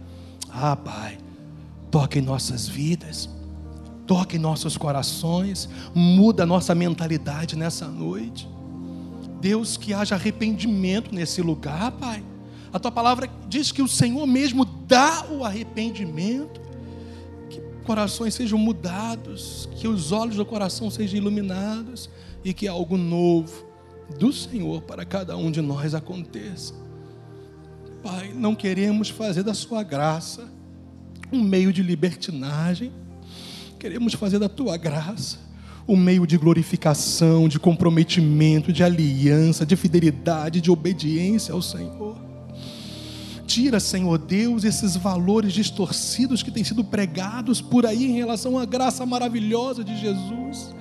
[0.51, 1.19] Ah, Pai,
[1.91, 3.29] toca em nossas vidas,
[4.07, 8.49] toca em nossos corações, muda a nossa mentalidade nessa noite.
[9.41, 12.23] Deus, que haja arrependimento nesse lugar, Pai
[12.77, 16.61] a tua palavra diz que o Senhor mesmo dá o arrependimento,
[17.49, 22.11] que corações sejam mudados, que os olhos do coração sejam iluminados
[22.45, 23.65] e que algo novo
[24.19, 26.75] do Senhor para cada um de nós aconteça.
[28.03, 30.47] Pai, não queremos fazer da Sua graça
[31.33, 32.93] um meio de libertinagem,
[33.79, 35.47] queremos fazer da Tua graça
[35.89, 42.17] um meio de glorificação, de comprometimento, de aliança, de fidelidade, de obediência ao Senhor.
[43.47, 48.65] Tira, Senhor Deus, esses valores distorcidos que têm sido pregados por aí em relação à
[48.65, 50.75] graça maravilhosa de Jesus,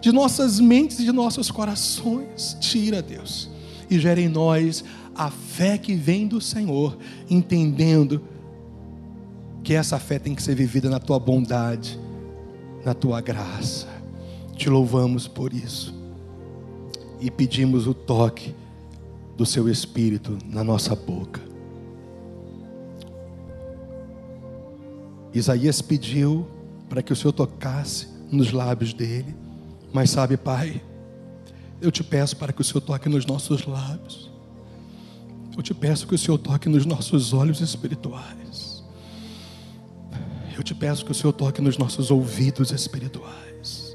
[0.00, 2.56] de nossas mentes e de nossos corações.
[2.60, 3.50] Tira, Deus,
[3.90, 4.84] e gera em nós
[5.16, 6.96] a fé que vem do Senhor,
[7.28, 8.22] entendendo
[9.64, 11.98] que essa fé tem que ser vivida na tua bondade,
[12.84, 13.88] na tua graça.
[14.56, 15.94] Te louvamos por isso
[17.20, 18.54] e pedimos o toque
[19.36, 21.40] do seu Espírito na nossa boca.
[25.32, 26.46] Isaías pediu
[26.88, 29.34] para que o Senhor tocasse nos lábios dele.
[29.92, 30.80] Mas sabe, Pai,
[31.80, 34.30] eu te peço para que o Senhor toque nos nossos lábios.
[35.56, 38.43] Eu te peço que o Senhor toque nos nossos olhos espirituais.
[40.64, 43.94] Eu te peço que o Senhor toque nos nossos ouvidos espirituais.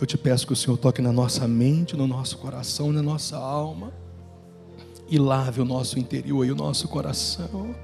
[0.00, 3.36] Eu te peço que o Senhor toque na nossa mente, no nosso coração, na nossa
[3.36, 3.92] alma.
[5.10, 7.74] E lave o nosso interior e o nosso coração.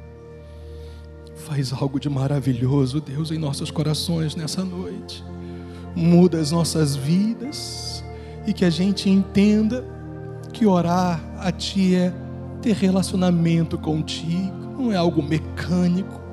[1.37, 5.23] Faz algo de maravilhoso, Deus, em nossos corações nessa noite.
[5.95, 8.03] muda as nossas vidas
[8.47, 9.85] e que a gente entenda
[10.55, 12.15] que orar a Ti é
[12.63, 16.24] ter relacionamento contigo, não é algo mecânico,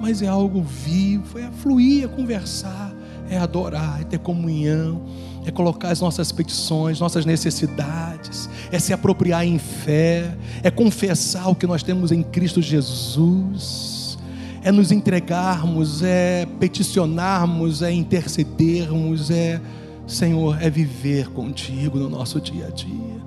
[0.00, 2.94] mas é algo vivo, é fluir, é conversar,
[3.28, 5.02] é adorar, é ter comunhão,
[5.44, 11.54] é colocar as nossas petições, nossas necessidades, é se apropriar em fé, é confessar o
[11.54, 14.18] que nós temos em Cristo Jesus,
[14.62, 19.60] é nos entregarmos, é peticionarmos, é intercedermos, é,
[20.06, 23.24] Senhor, é viver contigo no nosso dia a dia.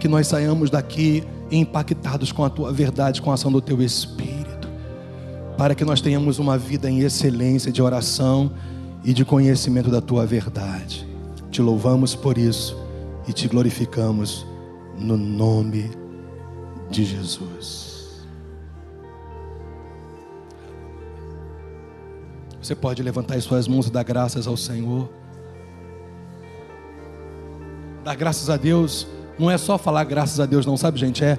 [0.00, 4.61] Que nós saiamos daqui impactados com a tua verdade, com a ação do teu Espírito,
[5.56, 8.52] para que nós tenhamos uma vida em excelência de oração
[9.04, 11.06] e de conhecimento da tua verdade.
[11.50, 12.76] Te louvamos por isso
[13.28, 14.46] e te glorificamos
[14.98, 15.90] no nome
[16.90, 17.92] de Jesus.
[22.60, 25.08] Você pode levantar as suas mãos e dar graças ao Senhor.
[28.04, 29.06] Dar graças a Deus
[29.38, 31.24] não é só falar graças a Deus, não, sabe, gente?
[31.24, 31.38] É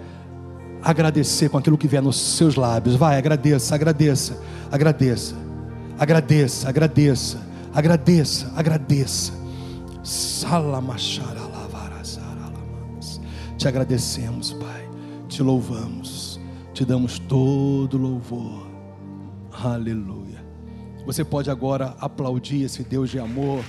[0.83, 2.95] agradecer com aquilo que vier nos seus lábios.
[2.95, 4.39] Vai, agradeça, agradeça,
[4.71, 5.35] agradeça,
[5.97, 7.37] agradeça, agradeça,
[7.73, 9.43] agradeça, agradeça.
[13.63, 14.89] Te agradecemos, Pai.
[15.29, 16.37] Te louvamos.
[16.73, 18.67] Te damos todo louvor.
[19.53, 20.43] Aleluia.
[21.05, 23.63] Você pode agora aplaudir esse Deus de amor.